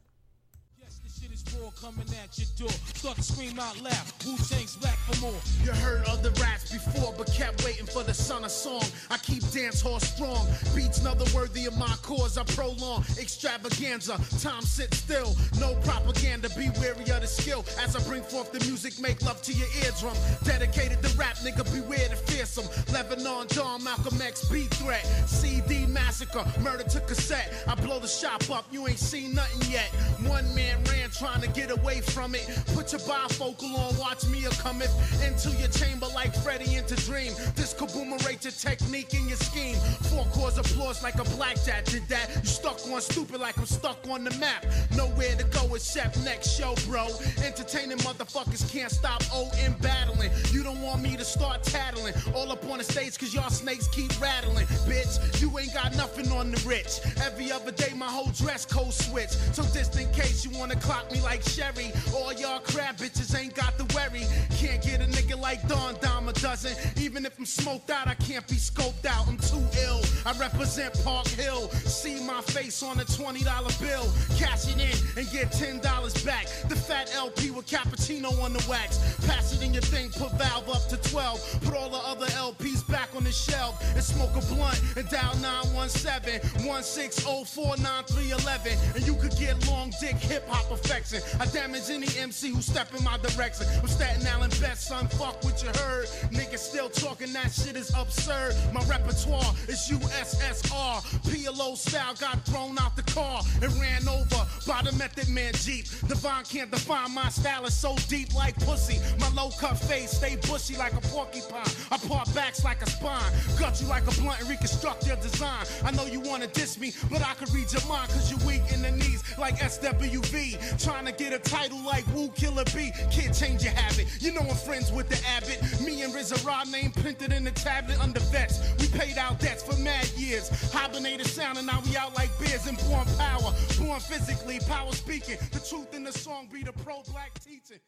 coming 1.81 2.05
at 2.23 2.37
your 2.37 2.47
door. 2.57 2.77
Start 2.93 3.17
to 3.17 3.23
scream 3.23 3.59
out 3.59 3.81
loud. 3.81 4.05
Wu 4.25 4.37
Tang's 4.37 4.75
back 4.77 4.97
for 5.09 5.19
more. 5.19 5.41
You 5.65 5.71
heard 5.81 6.07
of 6.07 6.21
the 6.21 6.29
raps 6.39 6.71
before, 6.71 7.11
but 7.17 7.25
kept 7.33 7.65
waiting 7.65 7.87
for 7.87 8.03
the 8.03 8.13
son 8.13 8.43
of 8.43 8.51
song. 8.51 8.83
I 9.09 9.17
keep 9.17 9.41
dance 9.51 9.81
hall 9.81 9.99
strong. 9.99 10.45
Beats 10.75 10.99
another 11.01 11.25
worthy 11.33 11.65
of 11.65 11.75
my 11.77 11.93
cause. 12.03 12.37
I 12.37 12.43
prolong 12.43 13.03
extravaganza. 13.19 14.19
Time 14.39 14.61
sit 14.61 14.93
still. 14.93 15.35
No 15.59 15.73
propaganda. 15.81 16.49
Be 16.49 16.69
wary 16.79 17.09
of 17.09 17.21
the 17.21 17.27
skill. 17.27 17.65
As 17.83 17.95
I 17.95 18.03
bring 18.07 18.21
forth 18.21 18.51
the 18.51 18.59
music, 18.65 18.99
make 18.99 19.21
love 19.23 19.41
to 19.41 19.53
your 19.53 19.67
eardrum. 19.83 20.15
Dedicated 20.43 21.01
to 21.01 21.17
rap, 21.17 21.37
nigga. 21.37 21.65
Beware 21.73 22.09
the 22.09 22.15
fearsome. 22.15 22.69
Lebanon, 22.93 23.47
John, 23.47 23.83
Malcolm 23.83 24.21
X, 24.21 24.47
B 24.49 24.65
threat. 24.77 25.03
CD 25.25 25.87
massacre. 25.87 26.45
Murder 26.61 26.83
to 26.83 26.99
cassette. 27.01 27.51
I 27.67 27.73
blow 27.73 27.99
the 27.99 28.07
shop 28.07 28.47
up. 28.51 28.65
You 28.71 28.87
ain't 28.87 28.99
seen 28.99 29.33
nothing 29.33 29.71
yet. 29.71 29.89
One 30.29 30.45
man 30.53 30.77
ran 30.83 31.09
trying 31.09 31.41
to 31.41 31.47
get 31.49 31.70
away 31.71 32.01
from 32.01 32.35
it. 32.35 32.47
Put 32.73 32.91
your 32.91 33.01
bifocal 33.01 33.73
on, 33.77 33.97
watch 33.97 34.25
me 34.27 34.45
a 34.45 34.49
cometh 34.49 34.93
into 35.25 35.49
your 35.57 35.69
chamber 35.69 36.07
like 36.13 36.33
Freddy 36.35 36.75
into 36.75 36.95
dream. 37.07 37.33
This 37.55 37.73
kaboomerate 37.73 38.43
your 38.43 38.51
technique 38.51 39.13
and 39.13 39.27
your 39.27 39.37
scheme. 39.37 39.75
Four 40.09 40.25
cause 40.33 40.57
applause 40.57 41.01
like 41.03 41.15
a 41.15 41.23
blackjack 41.35 41.85
did 41.85 42.07
that. 42.09 42.29
You 42.41 42.47
stuck 42.47 42.79
on 42.87 43.01
stupid 43.01 43.39
like 43.39 43.57
I'm 43.57 43.65
stuck 43.65 43.97
on 44.09 44.23
the 44.23 44.35
map. 44.37 44.65
Nowhere 44.95 45.35
to 45.35 45.43
go 45.45 45.73
except 45.75 46.23
next 46.23 46.49
show, 46.57 46.75
bro. 46.87 47.07
Entertaining 47.43 47.97
motherfuckers 47.99 48.71
can't 48.71 48.91
stop 48.91 49.23
O 49.33 49.49
in 49.65 49.73
battling. 49.81 50.31
You 50.51 50.63
don't 50.63 50.81
want 50.81 51.01
me 51.01 51.15
to 51.17 51.25
start 51.25 51.63
tattling. 51.63 52.13
All 52.35 52.51
up 52.51 52.63
on 52.69 52.79
the 52.79 52.83
stage 52.83 53.17
cause 53.17 53.33
y'all 53.33 53.49
snakes 53.49 53.87
keep 53.87 54.19
rattling. 54.21 54.65
Bitch, 54.87 55.41
you 55.41 55.57
ain't 55.57 55.73
got 55.73 55.95
nothing 55.95 56.31
on 56.31 56.51
the 56.51 56.61
rich. 56.67 56.99
Every 57.23 57.51
other 57.51 57.71
day 57.71 57.93
my 57.95 58.07
whole 58.07 58.31
dress 58.31 58.65
code 58.65 58.93
switch. 58.93 59.31
So 59.53 59.63
just 59.73 59.99
in 59.99 60.11
case 60.11 60.45
you 60.45 60.57
wanna 60.57 60.75
clock 60.75 61.11
me 61.11 61.21
like 61.21 61.43
Sherry. 61.61 61.91
All 62.15 62.33
y'all 62.33 62.59
crab 62.59 62.97
bitches 62.97 63.37
ain't 63.37 63.53
got 63.55 63.77
the 63.77 63.83
worry. 63.93 64.25
Can't 64.57 64.81
get 64.81 65.01
a 65.01 65.05
nigga 65.05 65.39
like 65.39 65.61
Don 65.67 65.95
Dama 66.01 66.33
doesn't. 66.33 66.75
Even 66.99 67.23
if 67.25 67.37
I'm 67.37 67.45
smoked 67.45 67.91
out, 67.91 68.07
I 68.07 68.15
can't 68.15 68.47
be 68.47 68.55
scoped 68.55 69.05
out. 69.05 69.27
I'm 69.27 69.37
too 69.37 69.63
ill. 69.83 70.01
I 70.25 70.33
represent 70.39 70.99
Park 71.03 71.27
Hill. 71.27 71.69
See 71.69 72.25
my 72.25 72.41
face 72.41 72.81
on 72.83 72.99
a 72.99 73.03
$20 73.03 73.43
bill. 73.79 74.11
Cash 74.37 74.67
it 74.69 74.79
in 74.79 74.95
and 75.17 75.29
get 75.31 75.51
$10 75.51 75.81
back. 76.25 76.47
The 76.67 76.75
fat 76.75 77.11
LP 77.15 77.51
with 77.51 77.67
cappuccino 77.67 78.41
on 78.43 78.53
the 78.53 78.65
wax. 78.69 78.97
Pass 79.27 79.53
it 79.53 79.61
in 79.63 79.73
your 79.73 79.83
thing, 79.83 80.09
put 80.11 80.31
valve 80.33 80.69
up 80.69 80.87
to 80.89 80.97
12. 80.97 81.61
Put 81.63 81.73
all 81.75 81.89
the 81.89 81.97
other 81.97 82.25
LPs 82.27 82.87
back 82.89 83.09
on 83.15 83.23
the 83.23 83.31
shelf 83.31 83.81
and 83.93 84.03
smoke 84.03 84.35
a 84.35 84.41
blunt 84.53 84.79
and 84.95 85.09
dial 85.09 85.35
917 85.37 86.39
16049311. 86.65 88.95
And 88.95 89.05
you 89.05 89.15
could 89.15 89.35
get 89.37 89.67
long 89.67 89.91
dick 89.99 90.15
hip 90.15 90.47
hop 90.47 90.71
affection. 90.71 91.21
I 91.39 91.45
damage 91.53 91.89
any 91.89 92.07
MC 92.17 92.49
who 92.49 92.61
step 92.61 92.93
in 92.95 93.03
my 93.03 93.17
direction. 93.17 93.65
I'm 93.81 93.87
Staten 93.87 94.25
Island 94.25 94.57
best, 94.61 94.87
son. 94.87 95.07
Fuck 95.07 95.43
what 95.43 95.61
you 95.61 95.69
heard. 95.69 96.07
Niggas 96.31 96.59
still 96.59 96.89
talking 96.89 97.33
that 97.33 97.51
shit 97.51 97.75
is 97.75 97.91
absurd. 97.95 98.55
My 98.73 98.81
repertoire 98.83 99.53
is 99.67 99.89
USSR. 99.89 101.01
PLO 101.27 101.75
style 101.77 102.13
got 102.15 102.43
thrown 102.45 102.77
out 102.79 102.95
the 102.95 103.03
car 103.03 103.41
and 103.61 103.73
ran 103.79 104.07
over 104.07 104.45
by 104.65 104.81
the 104.83 104.91
Method 104.97 105.27
Man 105.29 105.53
Jeep. 105.53 105.85
Divine 106.07 106.45
can't 106.45 106.71
define 106.71 107.13
my 107.13 107.29
style 107.29 107.65
is 107.65 107.75
so 107.75 107.95
deep 108.07 108.33
like 108.33 108.55
pussy. 108.65 108.99
My 109.19 109.29
low 109.29 109.51
cut 109.59 109.77
face 109.77 110.11
stay 110.11 110.37
bushy 110.47 110.77
like 110.77 110.93
a 110.93 111.01
porcupine. 111.01 111.67
I 111.91 111.97
part 111.97 112.33
backs 112.33 112.63
like 112.63 112.81
a 112.81 112.89
spine. 112.89 113.31
Gut 113.59 113.79
you 113.81 113.87
like 113.87 114.07
a 114.07 114.21
blunt 114.21 114.39
and 114.39 114.49
reconstruct 114.49 115.05
your 115.05 115.17
design. 115.17 115.65
I 115.83 115.91
know 115.91 116.05
you 116.05 116.21
wanna 116.21 116.47
diss 116.47 116.79
me, 116.79 116.93
but 117.09 117.21
I 117.21 117.33
could 117.33 117.53
read 117.53 117.71
your 117.71 117.85
mind 117.87 118.09
cause 118.09 118.31
you're 118.31 118.47
weak 118.47 118.61
in 118.73 118.81
the 118.81 118.91
knees 118.91 119.10
like 119.37 119.57
SWV. 119.57 120.83
Trying 120.83 121.05
to 121.05 121.11
get 121.11 121.33
a 121.33 121.39
title 121.39 121.79
like 121.83 122.05
Woo 122.13 122.29
Killer 122.29 122.63
B. 122.75 122.91
Can't 123.11 123.35
change 123.35 123.63
your 123.63 123.73
habit. 123.73 124.07
You 124.19 124.33
know 124.33 124.41
I'm 124.41 124.55
friends 124.55 124.91
with 124.91 125.09
the 125.09 125.19
Abbott. 125.27 125.59
Me 125.81 126.01
and 126.03 126.13
RZA 126.13 126.45
Raw 126.45 126.63
name 126.63 126.91
printed 126.91 127.31
in 127.31 127.43
the 127.43 127.51
tablet 127.51 127.99
under 127.99 128.19
vets. 128.19 128.59
We 128.79 128.87
paid 128.87 129.17
out 129.17 129.39
debts 129.39 129.63
for 129.63 129.77
mad 129.79 130.07
years. 130.17 130.49
Hibernated 130.71 131.27
sound 131.27 131.57
and 131.57 131.67
now 131.67 131.81
we 131.85 131.97
out 131.97 132.15
like 132.15 132.29
beers 132.39 132.67
and 132.67 132.77
born 132.89 133.05
power. 133.17 133.53
Born 133.79 133.99
physically, 133.99 134.59
power 134.67 134.91
speaking. 134.91 135.37
The 135.51 135.59
truth 135.59 135.93
in 135.93 136.03
the 136.03 136.11
song 136.11 136.47
be 136.51 136.63
the 136.63 136.73
pro 136.73 137.01
black 137.11 137.39
teaching. 137.43 137.79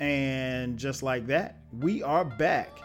And 0.00 0.76
just 0.76 1.02
like 1.02 1.26
that, 1.28 1.58
we 1.80 2.02
are 2.02 2.24
back. 2.24 2.80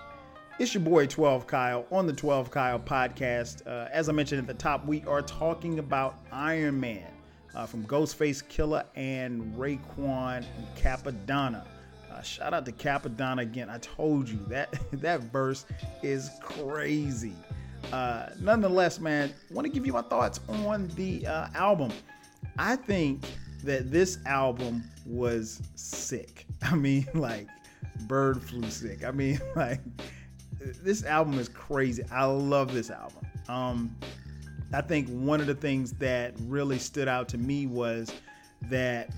It's 0.59 0.73
your 0.73 0.83
boy 0.83 1.07
12 1.07 1.47
Kyle 1.47 1.85
on 1.89 2.05
the 2.05 2.13
12 2.13 2.51
Kyle 2.51 2.79
podcast. 2.79 3.65
Uh, 3.65 3.87
as 3.91 4.09
I 4.09 4.11
mentioned 4.11 4.41
at 4.41 4.47
the 4.47 4.53
top, 4.53 4.85
we 4.85 5.03
are 5.07 5.21
talking 5.21 5.79
about 5.79 6.19
Iron 6.31 6.79
Man 6.79 7.07
uh, 7.55 7.65
from 7.65 7.85
Ghostface 7.85 8.43
Killah 8.43 8.85
and 8.95 9.55
Raekwon 9.55 10.45
Cappadonna. 10.77 11.65
Uh, 12.11 12.21
shout 12.21 12.53
out 12.53 12.65
to 12.65 12.71
Cappadonna 12.71 13.41
again. 13.41 13.69
I 13.69 13.77
told 13.79 14.27
you 14.27 14.39
that 14.47 14.77
that 14.93 15.21
verse 15.21 15.65
is 16.03 16.29
crazy. 16.41 17.35
Uh, 17.93 18.27
nonetheless, 18.39 18.99
man, 18.99 19.33
want 19.51 19.65
to 19.65 19.71
give 19.71 19.85
you 19.85 19.93
my 19.93 20.01
thoughts 20.01 20.39
on 20.47 20.87
the 20.89 21.25
uh, 21.25 21.47
album. 21.55 21.91
I 22.57 22.75
think 22.75 23.23
that 23.63 23.91
this 23.91 24.19
album 24.25 24.83
was 25.05 25.61
sick. 25.75 26.45
I 26.61 26.75
mean, 26.75 27.07
like 27.13 27.47
bird 28.01 28.41
flu 28.41 28.69
sick. 28.69 29.03
I 29.03 29.11
mean, 29.11 29.39
like 29.55 29.81
this 30.59 31.03
album 31.03 31.39
is 31.39 31.49
crazy. 31.49 32.03
I 32.11 32.25
love 32.25 32.73
this 32.73 32.89
album. 32.89 33.25
Um, 33.47 33.95
I 34.73 34.81
think 34.81 35.09
one 35.09 35.41
of 35.41 35.47
the 35.47 35.55
things 35.55 35.93
that 35.93 36.33
really 36.41 36.79
stood 36.79 37.07
out 37.07 37.27
to 37.29 37.37
me 37.37 37.65
was 37.65 38.11
that 38.63 39.09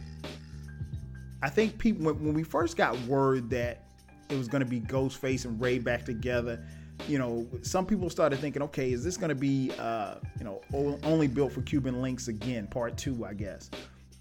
I 1.41 1.49
think 1.49 1.77
people 1.77 2.13
when, 2.13 2.33
we 2.33 2.43
first 2.43 2.77
got 2.77 2.97
word 3.01 3.49
that 3.49 3.83
it 4.29 4.37
was 4.37 4.47
going 4.47 4.63
to 4.63 4.69
be 4.69 4.79
Ghostface 4.79 5.45
and 5.45 5.59
Ray 5.59 5.79
back 5.79 6.05
together, 6.05 6.63
you 7.07 7.17
know, 7.17 7.47
some 7.63 7.85
people 7.85 8.09
started 8.09 8.39
thinking, 8.39 8.61
okay, 8.61 8.91
is 8.93 9.03
this 9.03 9.17
going 9.17 9.29
to 9.29 9.35
be, 9.35 9.71
uh, 9.79 10.15
you 10.37 10.45
know, 10.45 10.61
only 11.03 11.27
built 11.27 11.51
for 11.51 11.61
Cuban 11.61 12.01
Links 12.01 12.27
again, 12.27 12.67
part 12.67 12.97
two, 12.97 13.25
I 13.25 13.33
guess. 13.33 13.69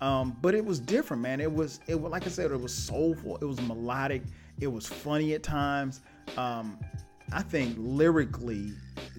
Um, 0.00 0.36
but 0.40 0.54
it 0.54 0.64
was 0.64 0.80
different, 0.80 1.22
man. 1.22 1.40
It 1.40 1.52
was, 1.52 1.80
it 1.86 2.00
was 2.00 2.10
like 2.10 2.26
I 2.26 2.30
said, 2.30 2.50
it 2.50 2.60
was 2.60 2.74
soulful, 2.74 3.36
it 3.36 3.44
was 3.44 3.60
melodic, 3.62 4.22
it 4.58 4.66
was 4.66 4.86
funny 4.86 5.34
at 5.34 5.42
times. 5.42 6.00
Um, 6.36 6.78
I 7.32 7.42
think 7.42 7.76
lyrically, 7.78 8.72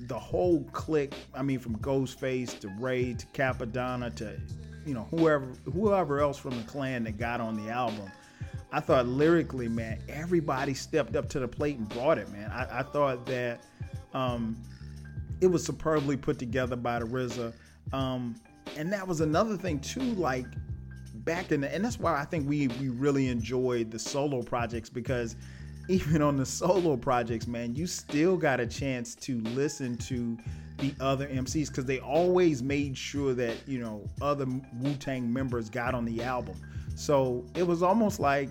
the 0.07 0.19
whole 0.19 0.63
clique, 0.73 1.13
I 1.33 1.41
mean, 1.43 1.59
from 1.59 1.77
Ghostface 1.77 2.59
to 2.59 2.69
Ray 2.79 3.13
to 3.13 3.25
Cappadonna 3.27 4.13
to, 4.15 4.39
you 4.85 4.93
know, 4.93 5.07
whoever 5.11 5.47
whoever 5.71 6.19
else 6.19 6.37
from 6.37 6.57
the 6.57 6.63
clan 6.63 7.03
that 7.05 7.17
got 7.17 7.39
on 7.39 7.63
the 7.63 7.71
album, 7.71 8.11
I 8.71 8.79
thought 8.79 9.07
lyrically, 9.07 9.67
man, 9.67 10.01
everybody 10.09 10.73
stepped 10.73 11.15
up 11.15 11.29
to 11.29 11.39
the 11.39 11.47
plate 11.47 11.77
and 11.77 11.87
brought 11.89 12.17
it, 12.17 12.29
man. 12.29 12.51
I, 12.51 12.79
I 12.79 12.83
thought 12.83 13.25
that 13.27 13.61
um, 14.13 14.57
it 15.39 15.47
was 15.47 15.65
superbly 15.65 16.17
put 16.17 16.39
together 16.39 16.75
by 16.75 16.99
the 16.99 17.05
RZA. 17.05 17.53
Um, 17.93 18.35
and 18.77 18.91
that 18.93 19.07
was 19.07 19.21
another 19.21 19.57
thing 19.57 19.79
too, 19.79 20.13
like 20.15 20.45
back 21.15 21.51
in 21.51 21.61
the, 21.61 21.73
and 21.73 21.83
that's 21.83 21.99
why 21.99 22.19
I 22.19 22.25
think 22.25 22.47
we 22.47 22.67
we 22.67 22.89
really 22.89 23.27
enjoyed 23.27 23.91
the 23.91 23.99
solo 23.99 24.41
projects 24.41 24.89
because 24.89 25.35
even 25.91 26.21
on 26.21 26.37
the 26.37 26.45
solo 26.45 26.95
projects, 26.95 27.47
man, 27.47 27.75
you 27.75 27.85
still 27.85 28.37
got 28.37 28.61
a 28.61 28.65
chance 28.65 29.13
to 29.15 29.41
listen 29.41 29.97
to 29.97 30.37
the 30.77 30.93
other 31.01 31.27
MCs 31.27 31.67
because 31.67 31.83
they 31.83 31.99
always 31.99 32.63
made 32.63 32.97
sure 32.97 33.33
that 33.33 33.57
you 33.67 33.79
know 33.79 34.07
other 34.21 34.45
Wu 34.79 34.93
Tang 34.95 35.31
members 35.31 35.69
got 35.69 35.93
on 35.93 36.05
the 36.05 36.23
album. 36.23 36.55
So 36.95 37.45
it 37.55 37.63
was 37.63 37.83
almost 37.83 38.19
like, 38.19 38.49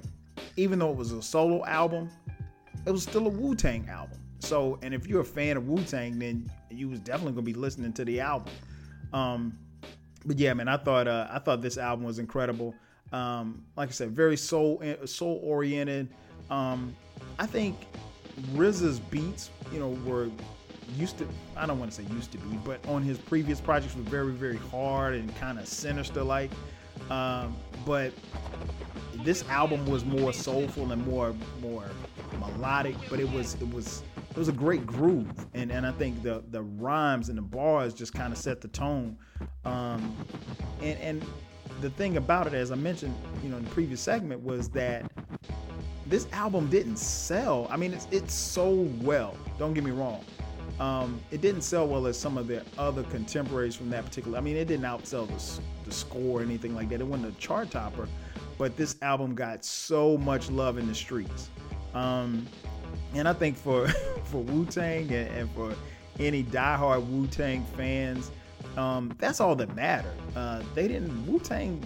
even 0.56 0.78
though 0.78 0.90
it 0.90 0.96
was 0.96 1.12
a 1.12 1.22
solo 1.22 1.64
album, 1.64 2.10
it 2.86 2.90
was 2.90 3.02
still 3.02 3.26
a 3.26 3.30
Wu 3.30 3.54
Tang 3.54 3.88
album. 3.88 4.18
So, 4.40 4.78
and 4.82 4.92
if 4.92 5.06
you're 5.06 5.22
a 5.22 5.24
fan 5.24 5.56
of 5.56 5.66
Wu 5.66 5.82
Tang, 5.84 6.18
then 6.18 6.50
you 6.70 6.90
was 6.90 7.00
definitely 7.00 7.32
gonna 7.32 7.42
be 7.42 7.54
listening 7.54 7.94
to 7.94 8.04
the 8.04 8.20
album. 8.20 8.52
Um, 9.14 9.58
but 10.26 10.38
yeah, 10.38 10.52
man, 10.52 10.68
I 10.68 10.76
thought 10.76 11.08
uh, 11.08 11.26
I 11.30 11.38
thought 11.38 11.62
this 11.62 11.78
album 11.78 12.04
was 12.04 12.18
incredible. 12.18 12.74
Um, 13.12 13.64
like 13.76 13.88
I 13.88 13.92
said, 13.92 14.10
very 14.10 14.36
soul 14.36 14.82
soul 15.06 15.40
oriented. 15.42 16.10
Um, 16.50 16.94
I 17.38 17.46
think 17.46 17.86
RZA's 18.54 19.00
beats, 19.00 19.50
you 19.72 19.78
know, 19.78 19.90
were 20.04 20.30
used 20.96 21.18
to 21.18 21.28
I 21.56 21.66
don't 21.66 21.78
want 21.78 21.92
to 21.92 22.02
say 22.02 22.12
used 22.14 22.32
to 22.32 22.38
be, 22.38 22.56
but 22.64 22.84
on 22.88 23.02
his 23.02 23.18
previous 23.18 23.60
projects 23.60 23.94
were 23.94 24.02
very, 24.02 24.32
very 24.32 24.56
hard 24.56 25.14
and 25.14 25.34
kind 25.36 25.58
of 25.58 25.66
sinister 25.66 26.22
like. 26.22 26.50
Um, 27.10 27.56
but 27.86 28.12
this 29.22 29.46
album 29.48 29.86
was 29.86 30.04
more 30.04 30.32
soulful 30.32 30.92
and 30.92 31.06
more 31.06 31.34
more 31.60 31.84
melodic, 32.38 32.96
but 33.08 33.20
it 33.20 33.30
was 33.30 33.54
it 33.54 33.72
was 33.72 34.02
it 34.30 34.36
was 34.36 34.48
a 34.48 34.52
great 34.52 34.86
groove, 34.86 35.46
and 35.54 35.70
and 35.70 35.86
I 35.86 35.92
think 35.92 36.22
the 36.22 36.42
the 36.50 36.62
rhymes 36.62 37.28
and 37.28 37.38
the 37.38 37.42
bars 37.42 37.94
just 37.94 38.14
kind 38.14 38.32
of 38.32 38.38
set 38.38 38.60
the 38.60 38.68
tone. 38.68 39.16
Um, 39.64 40.16
and 40.80 40.98
and 41.00 41.24
the 41.80 41.90
thing 41.90 42.16
about 42.16 42.46
it, 42.46 42.54
as 42.54 42.70
I 42.70 42.74
mentioned, 42.74 43.14
you 43.42 43.48
know, 43.48 43.56
in 43.56 43.64
the 43.64 43.70
previous 43.70 44.00
segment, 44.00 44.42
was 44.42 44.68
that 44.70 45.09
this 46.10 46.26
album 46.32 46.68
didn't 46.68 46.96
sell. 46.96 47.68
I 47.70 47.76
mean, 47.76 47.96
it's 48.10 48.34
sold 48.34 49.02
well. 49.02 49.36
Don't 49.58 49.74
get 49.74 49.84
me 49.84 49.92
wrong. 49.92 50.24
Um, 50.80 51.20
it 51.30 51.40
didn't 51.40 51.60
sell 51.62 51.86
well 51.86 52.06
as 52.06 52.18
some 52.18 52.36
of 52.36 52.48
the 52.48 52.64
other 52.78 53.04
contemporaries 53.04 53.76
from 53.76 53.90
that 53.90 54.04
particular. 54.04 54.36
I 54.36 54.40
mean, 54.40 54.56
it 54.56 54.66
didn't 54.66 54.86
outsell 54.86 55.28
the, 55.28 55.62
the 55.88 55.94
score 55.94 56.40
or 56.40 56.42
anything 56.42 56.74
like 56.74 56.88
that. 56.88 57.00
It 57.00 57.06
wasn't 57.06 57.34
a 57.34 57.38
chart 57.38 57.70
topper, 57.70 58.08
but 58.58 58.76
this 58.76 58.96
album 59.02 59.34
got 59.34 59.64
so 59.64 60.18
much 60.18 60.50
love 60.50 60.78
in 60.78 60.88
the 60.88 60.94
streets. 60.94 61.48
Um, 61.94 62.46
and 63.14 63.28
I 63.28 63.32
think 63.32 63.56
for 63.56 63.88
for 64.24 64.42
Wu 64.42 64.64
Tang 64.66 65.12
and, 65.12 65.28
and, 65.36 65.50
for 65.52 65.74
any 66.18 66.42
diehard 66.42 67.06
Wu 67.06 67.26
Tang 67.28 67.64
fans, 67.76 68.32
um, 68.76 69.14
that's 69.18 69.40
all 69.40 69.54
that 69.56 69.74
mattered. 69.76 70.16
Uh, 70.34 70.62
they 70.74 70.88
didn't 70.88 71.26
Wu 71.26 71.38
Tang 71.38 71.84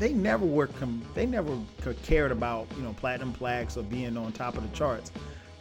they 0.00 0.14
never 0.14 0.46
were 0.46 0.66
com- 0.66 1.02
they 1.14 1.26
never 1.26 1.56
cared 2.02 2.32
about 2.32 2.66
you 2.76 2.82
know 2.82 2.92
platinum 2.94 3.32
plaques 3.32 3.76
or 3.76 3.84
being 3.84 4.16
on 4.16 4.32
top 4.32 4.56
of 4.56 4.68
the 4.68 4.76
charts. 4.76 5.12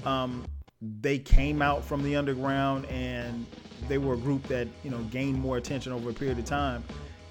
Um, 0.05 0.45
they 1.01 1.19
came 1.19 1.61
out 1.61 1.83
from 1.83 2.01
the 2.01 2.15
underground 2.15 2.85
and 2.85 3.45
they 3.89 3.97
were 3.97 4.13
a 4.13 4.17
group 4.17 4.41
that 4.47 4.67
you 4.83 4.89
know 4.89 4.99
gained 5.11 5.39
more 5.39 5.57
attention 5.57 5.91
over 5.91 6.09
a 6.09 6.13
period 6.13 6.39
of 6.39 6.45
time, 6.45 6.83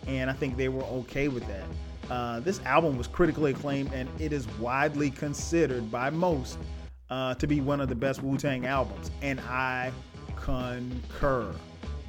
and 0.06 0.30
I 0.30 0.34
think 0.34 0.56
they 0.56 0.68
were 0.68 0.84
okay 0.84 1.28
with 1.28 1.46
that. 1.48 2.12
Uh, 2.12 2.40
this 2.40 2.60
album 2.60 2.96
was 2.96 3.06
critically 3.06 3.50
acclaimed 3.50 3.92
and 3.92 4.08
it 4.18 4.32
is 4.32 4.48
widely 4.58 5.10
considered 5.10 5.90
by 5.90 6.08
most 6.08 6.58
uh, 7.10 7.34
to 7.34 7.46
be 7.46 7.60
one 7.60 7.82
of 7.82 7.88
the 7.88 7.94
best 7.94 8.22
Wu 8.22 8.36
Tang 8.36 8.66
albums, 8.66 9.10
and 9.22 9.40
I 9.40 9.92
concur. 10.36 11.54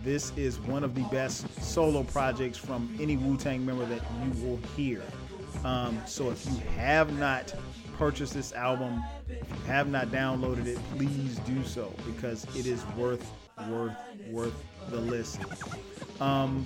This 0.03 0.31
is 0.37 0.59
one 0.61 0.85
of 0.85 0.95
the 0.95 1.01
best 1.03 1.45
solo 1.61 2.03
projects 2.03 2.57
from 2.57 2.95
any 3.01 3.17
Wu 3.17 3.35
Tang 3.35 3.65
member 3.65 3.85
that 3.85 4.01
you 4.23 4.47
will 4.47 4.59
hear. 4.77 5.01
Um, 5.65 6.01
so 6.05 6.29
if 6.29 6.45
you 6.45 6.57
have 6.77 7.17
not 7.19 7.53
purchased 7.97 8.33
this 8.33 8.53
album, 8.53 9.03
if 9.27 9.49
you 9.49 9.65
have 9.65 9.89
not 9.89 10.07
downloaded 10.07 10.67
it, 10.67 10.79
please 10.95 11.37
do 11.39 11.63
so 11.65 11.93
because 12.05 12.45
it 12.55 12.65
is 12.65 12.85
worth, 12.97 13.29
worth, 13.67 13.97
worth 14.29 14.53
the 14.89 15.01
listen. 15.01 15.45
Um, 16.21 16.65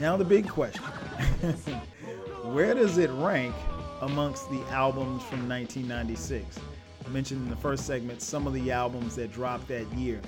now 0.00 0.16
the 0.16 0.24
big 0.24 0.48
question: 0.48 0.82
Where 2.44 2.72
does 2.72 2.96
it 2.96 3.10
rank 3.10 3.54
amongst 4.00 4.48
the 4.48 4.62
albums 4.70 5.22
from 5.24 5.46
1996? 5.50 6.58
I 7.04 7.08
mentioned 7.10 7.42
in 7.42 7.50
the 7.50 7.56
first 7.56 7.86
segment 7.86 8.22
some 8.22 8.46
of 8.46 8.54
the 8.54 8.70
albums 8.70 9.16
that 9.16 9.32
dropped 9.32 9.68
that 9.68 9.86
year. 9.92 10.22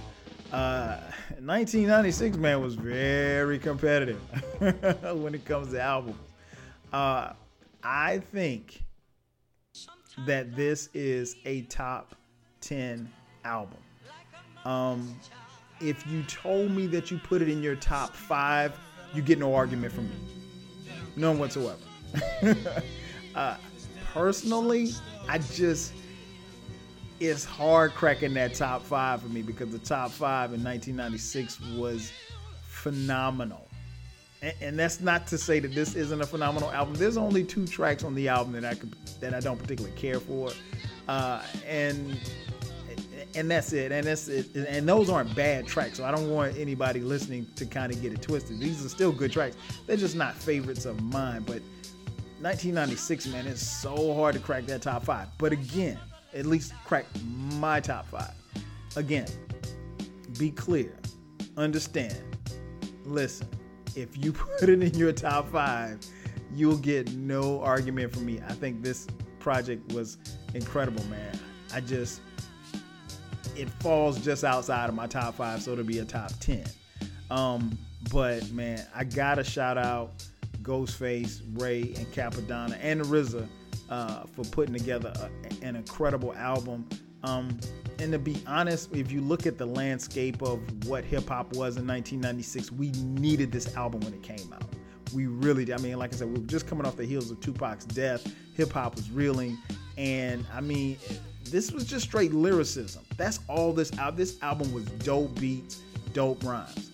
Uh, 0.53 0.99
1996, 1.41 2.37
man, 2.37 2.61
was 2.61 2.75
very 2.75 3.59
competitive 3.59 4.21
when 5.21 5.35
it 5.35 5.45
comes 5.45 5.73
to 5.73 5.81
albums. 5.81 6.17
Uh, 6.93 7.33
I 7.83 8.19
think 8.33 8.85
that 10.27 10.55
this 10.55 10.89
is 10.95 11.37
a 11.45 11.63
top 11.63 12.15
10 12.61 13.11
album. 13.45 13.79
Um, 14.65 15.15
if 15.81 16.07
you 16.07 16.23
told 16.23 16.71
me 16.71 16.87
that 16.89 17.11
you 17.11 17.19
put 17.19 17.43
it 17.43 17.49
in 17.49 17.63
your 17.63 17.77
top 17.77 18.15
five, 18.15 18.79
you 19.13 19.23
get 19.23 19.39
no 19.39 19.55
argument 19.55 19.93
from 19.93 20.09
me. 20.09 20.17
None 21.17 21.39
whatsoever. 21.39 21.79
uh, 23.35 23.57
personally, 24.13 24.91
I 25.29 25.39
just 25.39 25.93
it's 27.27 27.45
hard 27.45 27.95
cracking 27.95 28.35
that 28.35 28.55
top 28.55 28.83
five 28.83 29.23
for 29.23 29.29
me 29.29 29.43
because 29.43 29.71
the 29.71 29.79
top 29.79 30.11
five 30.11 30.53
in 30.53 30.63
1996 30.63 31.61
was 31.77 32.13
phenomenal. 32.67 33.69
And, 34.43 34.55
and, 34.61 34.79
that's 34.79 35.01
not 35.01 35.27
to 35.29 35.39
say 35.39 35.59
that 35.61 35.75
this 35.75 35.95
isn't 35.95 36.21
a 36.21 36.27
phenomenal 36.27 36.71
album. 36.71 36.95
There's 36.95 37.17
only 37.17 37.45
two 37.45 37.67
tracks 37.67 38.05
on 38.05 38.15
the 38.15 38.29
album 38.29 38.53
that 38.53 38.65
I 38.65 38.75
could, 38.75 38.93
that 39.21 39.33
I 39.33 39.41
don't 39.41 39.59
particularly 39.59 39.97
care 39.97 40.21
for, 40.21 40.51
uh, 41.09 41.43
and 41.67 42.19
and 43.35 43.51
that's 43.51 43.73
it. 43.73 43.93
And 43.93 44.07
that's 44.07 44.29
it. 44.29 44.55
And 44.55 44.89
those 44.89 45.11
aren't 45.11 45.35
bad 45.35 45.67
tracks. 45.67 45.97
So 45.97 46.05
I 46.05 46.11
don't 46.11 46.31
want 46.31 46.57
anybody 46.57 47.01
listening 47.01 47.47
to 47.57 47.67
kind 47.67 47.93
of 47.93 48.01
get 48.01 48.13
it 48.13 48.23
twisted. 48.23 48.61
These 48.61 48.85
are 48.85 48.89
still 48.89 49.13
good 49.13 49.33
tracks. 49.33 49.57
They're 49.87 49.97
just 49.97 50.17
not 50.17 50.35
favorites 50.35 50.85
of 50.85 51.03
mine. 51.03 51.43
But 51.43 51.63
1996, 52.41 53.27
man, 53.29 53.47
it's 53.47 53.67
so 53.67 54.15
hard 54.15 54.35
to 54.35 54.41
crack 54.41 54.67
that 54.67 54.83
top 54.83 55.05
five. 55.05 55.29
But 55.39 55.53
again, 55.53 55.99
at 56.35 56.47
least 56.47 56.73
crack 56.85 57.07
my 57.59 57.81
top 57.81 58.07
five. 58.07 58.35
Again, 58.97 59.27
be 60.39 60.51
clear, 60.51 60.93
understand, 61.57 62.37
listen. 63.05 63.49
If 63.95 64.17
you 64.17 64.33
put 64.59 64.69
it 64.69 64.83
in 64.83 64.95
your 64.95 65.13
top 65.13 65.51
five, 65.51 65.99
you'll 66.53 66.79
get 66.79 67.13
no 67.15 67.61
argument 67.63 68.13
from 68.13 68.27
me. 68.27 68.41
I 68.47 68.53
think 68.53 68.83
this 68.83 69.07
project 69.39 69.93
was 69.93 70.19
incredible, 70.55 71.05
man. 71.05 71.39
I 71.73 71.81
just 71.81 72.21
it 73.57 73.69
falls 73.81 74.23
just 74.25 74.43
outside 74.43 74.89
of 74.89 74.95
my 74.95 75.07
top 75.07 75.35
five, 75.35 75.63
so 75.63 75.73
it'll 75.73 75.85
be 75.85 75.99
a 75.99 76.05
top 76.05 76.33
ten. 76.41 76.65
Um, 77.31 77.79
but 78.11 78.51
man, 78.51 78.85
I 78.95 79.05
gotta 79.05 79.45
shout 79.45 79.79
out 79.79 80.25
Ghostface, 80.63 81.43
Ray, 81.61 81.83
and 81.83 82.07
Cappadonna, 82.13 82.79
and 82.81 83.03
RZA 83.03 83.47
uh, 83.91 84.25
for 84.25 84.45
putting 84.45 84.75
together 84.75 85.13
a, 85.17 85.65
an 85.65 85.77
incredible 85.77 86.35
album. 86.35 86.89
Um, 87.23 87.59
and 87.99 88.13
to 88.13 88.19
be 88.19 88.37
honest, 88.47 88.95
if 88.95 89.11
you 89.11 89.21
look 89.21 89.47
at 89.47 89.57
the 89.57 89.67
landscape 89.67 90.43
of 90.43 90.61
what 90.87 91.05
hip 91.05 91.29
hop 91.29 91.47
was 91.55 91.77
in 91.77 91.87
1996, 91.87 92.73
we 92.73 92.91
needed 92.91 93.51
this 93.51 93.75
album 93.77 94.01
when 94.01 94.13
it 94.13 94.23
came 94.23 94.53
out. 94.53 94.65
We 95.15 95.27
really 95.27 95.65
did. 95.65 95.79
I 95.79 95.83
mean, 95.83 95.97
like 95.99 96.13
I 96.13 96.17
said, 96.17 96.29
we 96.29 96.41
were 96.41 96.47
just 96.47 96.67
coming 96.67 96.87
off 96.87 96.97
the 96.97 97.07
heels 97.07 97.31
of 97.31 97.41
Tupac's 97.41 97.85
death. 97.85 98.27
Hip 98.57 98.73
hop 98.73 98.97
was 98.97 99.11
reeling, 99.11 99.59
and 99.97 100.45
I 100.53 100.61
mean, 100.61 100.99
this 101.51 101.71
was 101.73 101.85
just 101.85 102.05
straight 102.05 102.33
lyricism. 102.33 103.05
That's 103.17 103.41
all 103.49 103.73
this 103.73 103.97
album. 103.99 104.17
This 104.19 104.43
album 104.43 104.73
was 104.73 104.85
dope 104.85 105.39
beats, 105.41 105.81
dope 106.13 106.43
rhymes, 106.43 106.91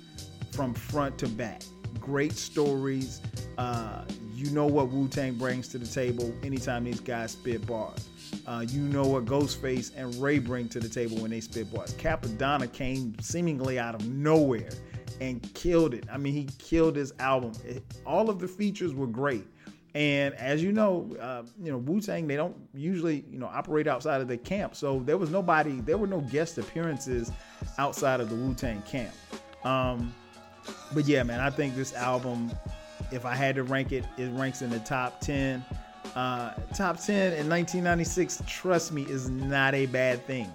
from 0.53 0.75
front 0.75 1.19
to 1.19 1.29
back. 1.29 1.63
Great 1.99 2.33
stories. 2.33 3.21
Uh, 3.59 4.05
you 4.41 4.51
know 4.51 4.67
what 4.67 4.89
Wu 4.89 5.09
Tang 5.09 5.35
brings 5.35 5.69
to 5.69 5.79
the 5.79 5.87
table 5.87 6.33
anytime 6.43 6.85
these 6.85 7.01
guys 7.01 7.33
spit 7.33 7.67
bars. 7.67 8.09
Uh, 8.47 8.65
you 8.67 8.81
know 8.81 9.07
what 9.07 9.27
Ghostface 9.27 9.93
and 9.97 10.15
Ray 10.17 10.39
bring 10.39 10.69
to 10.71 10.81
the 10.81 10.89
table 10.89 11.19
when 11.19 11.31
they 11.31 11.41
spit 11.41 11.73
bars. 11.73 11.93
Cappadonna 11.95 12.73
came 12.73 13.19
seemingly 13.21 13.79
out 13.79 13.95
of 13.95 14.09
nowhere 14.09 14.71
and 15.21 15.43
killed 15.55 15.95
it. 15.95 16.05
I 16.11 16.17
mean, 16.17 16.33
he 16.33 16.49
killed 16.59 16.97
his 16.97 17.13
album. 17.19 17.53
It, 17.65 17.85
all 18.07 18.31
of 18.31 18.39
the 18.39 18.49
features 18.49 18.95
were 18.95 19.07
great. 19.07 19.47
And 19.95 20.35
as 20.35 20.63
you 20.63 20.73
know, 20.73 21.15
uh, 21.21 21.43
you 21.61 21.73
know 21.73 21.79
Wu 21.79 22.01
Tang 22.01 22.27
they 22.29 22.37
don't 22.37 22.57
usually 22.73 23.25
you 23.31 23.39
know 23.39 23.47
operate 23.47 23.89
outside 23.89 24.21
of 24.21 24.29
the 24.29 24.37
camp, 24.37 24.77
so 24.77 25.01
there 25.01 25.19
was 25.19 25.31
nobody, 25.31 25.81
there 25.81 25.99
were 25.99 26.07
no 26.07 26.21
guest 26.21 26.59
appearances 26.59 27.33
outside 27.77 28.21
of 28.21 28.31
the 28.31 28.37
Wu 28.37 28.55
Tang 28.55 28.83
camp. 28.83 29.13
Um, 29.65 30.15
but 30.95 31.07
yeah, 31.07 31.25
man, 31.25 31.41
I 31.41 31.51
think 31.51 31.75
this 31.75 31.93
album, 31.95 32.53
if 33.13 33.25
I 33.25 33.35
had 33.35 33.55
to 33.57 33.63
rank 33.63 33.93
it, 33.93 34.05
it 34.17 34.31
ranks 34.33 34.63
in 34.63 34.71
the 34.71 34.81
top 34.81 35.21
ten. 35.21 35.65
Uh, 36.17 36.55
top 36.75 36.99
10 36.99 37.35
in 37.35 37.49
1996, 37.49 38.43
trust 38.45 38.91
me, 38.91 39.03
is 39.03 39.31
not 39.31 39.75
a 39.75 39.87
bad 39.87 40.25
thing. 40.27 40.53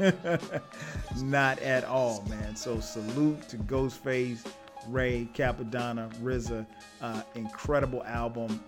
not 1.22 1.60
at 1.60 1.84
all, 1.84 2.24
man. 2.28 2.56
So 2.56 2.80
salute 2.80 3.46
to 3.50 3.56
Ghostface, 3.56 4.44
Ray, 4.88 5.28
Cappadonna, 5.32 6.12
RZA. 6.16 6.66
Uh, 7.00 7.22
incredible 7.36 8.02
album 8.04 8.60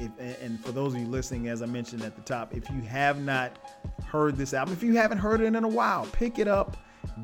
if, 0.00 0.10
and 0.42 0.62
for 0.62 0.72
those 0.72 0.94
of 0.94 1.00
you 1.00 1.06
listening, 1.06 1.48
as 1.48 1.62
I 1.62 1.66
mentioned 1.66 2.02
at 2.02 2.16
the 2.16 2.22
top, 2.22 2.54
if 2.54 2.68
you 2.70 2.80
have 2.82 3.20
not 3.20 3.58
heard 4.06 4.36
this 4.36 4.54
album, 4.54 4.74
if 4.74 4.82
you 4.82 4.94
haven't 4.94 5.18
heard 5.18 5.40
it 5.40 5.54
in 5.54 5.64
a 5.64 5.68
while, 5.68 6.06
pick 6.06 6.38
it 6.38 6.48
up, 6.48 6.76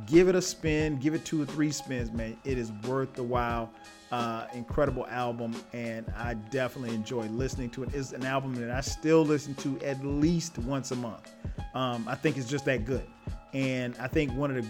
give 0.07 0.29
it 0.29 0.35
a 0.35 0.43
spin, 0.43 0.99
give 0.99 1.15
it 1.15 1.25
two 1.25 1.43
or 1.43 1.47
three 1.47 1.71
spins, 1.71 2.13
man. 2.13 2.37
It 2.45 2.59
is 2.59 2.73
worth 2.87 3.15
the 3.15 3.23
while. 3.23 3.71
Uh, 4.13 4.47
incredible 4.53 5.07
album, 5.07 5.57
and 5.73 6.05
I 6.19 6.35
definitely 6.35 6.95
enjoy 6.95 7.23
listening 7.29 7.71
to 7.71 7.83
it. 7.83 7.95
It's 7.95 8.13
an 8.13 8.27
album 8.27 8.55
that 8.57 8.71
I 8.71 8.83
still 8.83 9.25
listen 9.25 9.55
to 9.55 9.81
at 9.83 10.05
least 10.05 10.59
once 10.59 10.91
a 10.91 10.97
month. 10.97 11.33
Um, 11.73 12.07
I 12.07 12.15
think 12.15 12.37
it's 12.37 12.47
just 12.47 12.67
that 12.67 12.85
good, 12.85 13.07
and 13.55 13.97
I 13.99 14.09
think 14.09 14.31
one 14.35 14.55
of 14.55 14.63
the 14.63 14.69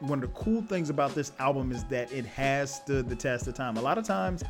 one 0.00 0.22
of 0.22 0.32
the 0.32 0.40
cool 0.40 0.62
things 0.62 0.88
about 0.88 1.14
this 1.14 1.32
album 1.38 1.70
is 1.70 1.84
that 1.84 2.10
it 2.12 2.24
has 2.24 2.74
stood 2.74 3.10
the 3.10 3.14
test 3.14 3.46
of 3.46 3.52
time. 3.52 3.76
A 3.76 3.82
lot 3.82 3.98
of 3.98 4.04
times 4.04 4.42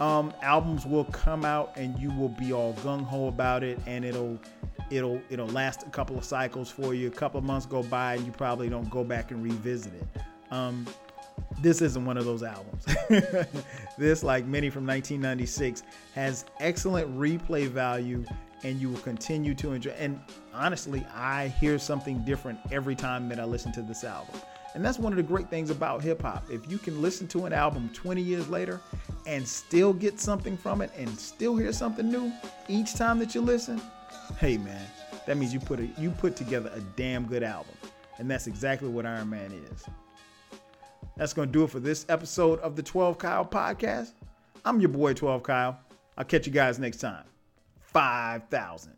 um, 0.00 0.32
albums 0.40 0.86
will 0.86 1.04
come 1.04 1.44
out 1.44 1.76
and 1.76 1.98
you 1.98 2.10
will 2.12 2.30
be 2.30 2.54
all 2.54 2.72
gung 2.76 3.04
ho 3.04 3.28
about 3.28 3.62
it, 3.62 3.78
and 3.86 4.02
it'll 4.02 4.38
it'll 4.90 5.20
it'll 5.28 5.48
last 5.48 5.82
a 5.82 5.90
couple 5.90 6.16
of 6.16 6.24
cycles 6.24 6.70
for 6.70 6.94
you. 6.94 7.08
A 7.08 7.10
couple 7.10 7.36
of 7.36 7.44
months 7.44 7.66
go 7.66 7.82
by, 7.82 8.14
and 8.14 8.24
you 8.24 8.32
probably 8.32 8.70
don't 8.70 8.88
go 8.88 9.04
back 9.04 9.30
and 9.30 9.42
revisit 9.42 9.92
it. 9.92 10.22
Um, 10.50 10.86
this 11.60 11.80
isn't 11.80 12.04
one 12.04 12.16
of 12.16 12.24
those 12.24 12.42
albums. 12.42 12.84
this, 13.98 14.22
like 14.22 14.44
many 14.44 14.70
from 14.70 14.86
1996, 14.86 15.82
has 16.14 16.44
excellent 16.60 17.16
replay 17.16 17.68
value, 17.68 18.24
and 18.62 18.80
you 18.80 18.90
will 18.90 19.00
continue 19.00 19.54
to 19.54 19.72
enjoy. 19.72 19.90
And 19.92 20.20
honestly, 20.52 21.06
I 21.14 21.48
hear 21.48 21.78
something 21.78 22.24
different 22.24 22.58
every 22.70 22.94
time 22.94 23.28
that 23.28 23.40
I 23.40 23.44
listen 23.44 23.72
to 23.72 23.82
this 23.82 24.04
album. 24.04 24.40
And 24.74 24.84
that's 24.84 24.98
one 24.98 25.12
of 25.12 25.16
the 25.16 25.22
great 25.22 25.48
things 25.48 25.70
about 25.70 26.02
hip 26.02 26.22
hop. 26.22 26.44
If 26.50 26.68
you 26.70 26.78
can 26.78 27.00
listen 27.00 27.28
to 27.28 27.46
an 27.46 27.52
album 27.52 27.88
20 27.94 28.20
years 28.20 28.48
later 28.48 28.80
and 29.24 29.46
still 29.46 29.92
get 29.92 30.18
something 30.18 30.56
from 30.56 30.82
it 30.82 30.90
and 30.98 31.08
still 31.18 31.56
hear 31.56 31.72
something 31.72 32.10
new 32.10 32.32
each 32.68 32.94
time 32.94 33.20
that 33.20 33.36
you 33.36 33.40
listen, 33.40 33.80
hey 34.38 34.58
man, 34.58 34.84
that 35.26 35.36
means 35.36 35.54
you 35.54 35.60
put 35.60 35.78
a, 35.78 35.86
you 35.96 36.10
put 36.10 36.34
together 36.34 36.72
a 36.74 36.80
damn 36.96 37.24
good 37.24 37.44
album. 37.44 37.74
And 38.18 38.28
that's 38.28 38.48
exactly 38.48 38.88
what 38.88 39.06
Iron 39.06 39.30
Man 39.30 39.52
is. 39.52 39.84
That's 41.16 41.32
going 41.32 41.48
to 41.48 41.52
do 41.52 41.64
it 41.64 41.70
for 41.70 41.80
this 41.80 42.06
episode 42.08 42.58
of 42.60 42.76
the 42.76 42.82
12 42.82 43.18
Kyle 43.18 43.44
podcast. 43.44 44.12
I'm 44.64 44.80
your 44.80 44.88
boy 44.88 45.14
12 45.14 45.42
Kyle. 45.42 45.78
I'll 46.16 46.24
catch 46.24 46.46
you 46.46 46.52
guys 46.52 46.78
next 46.78 46.98
time. 46.98 47.24
5,000. 47.80 48.94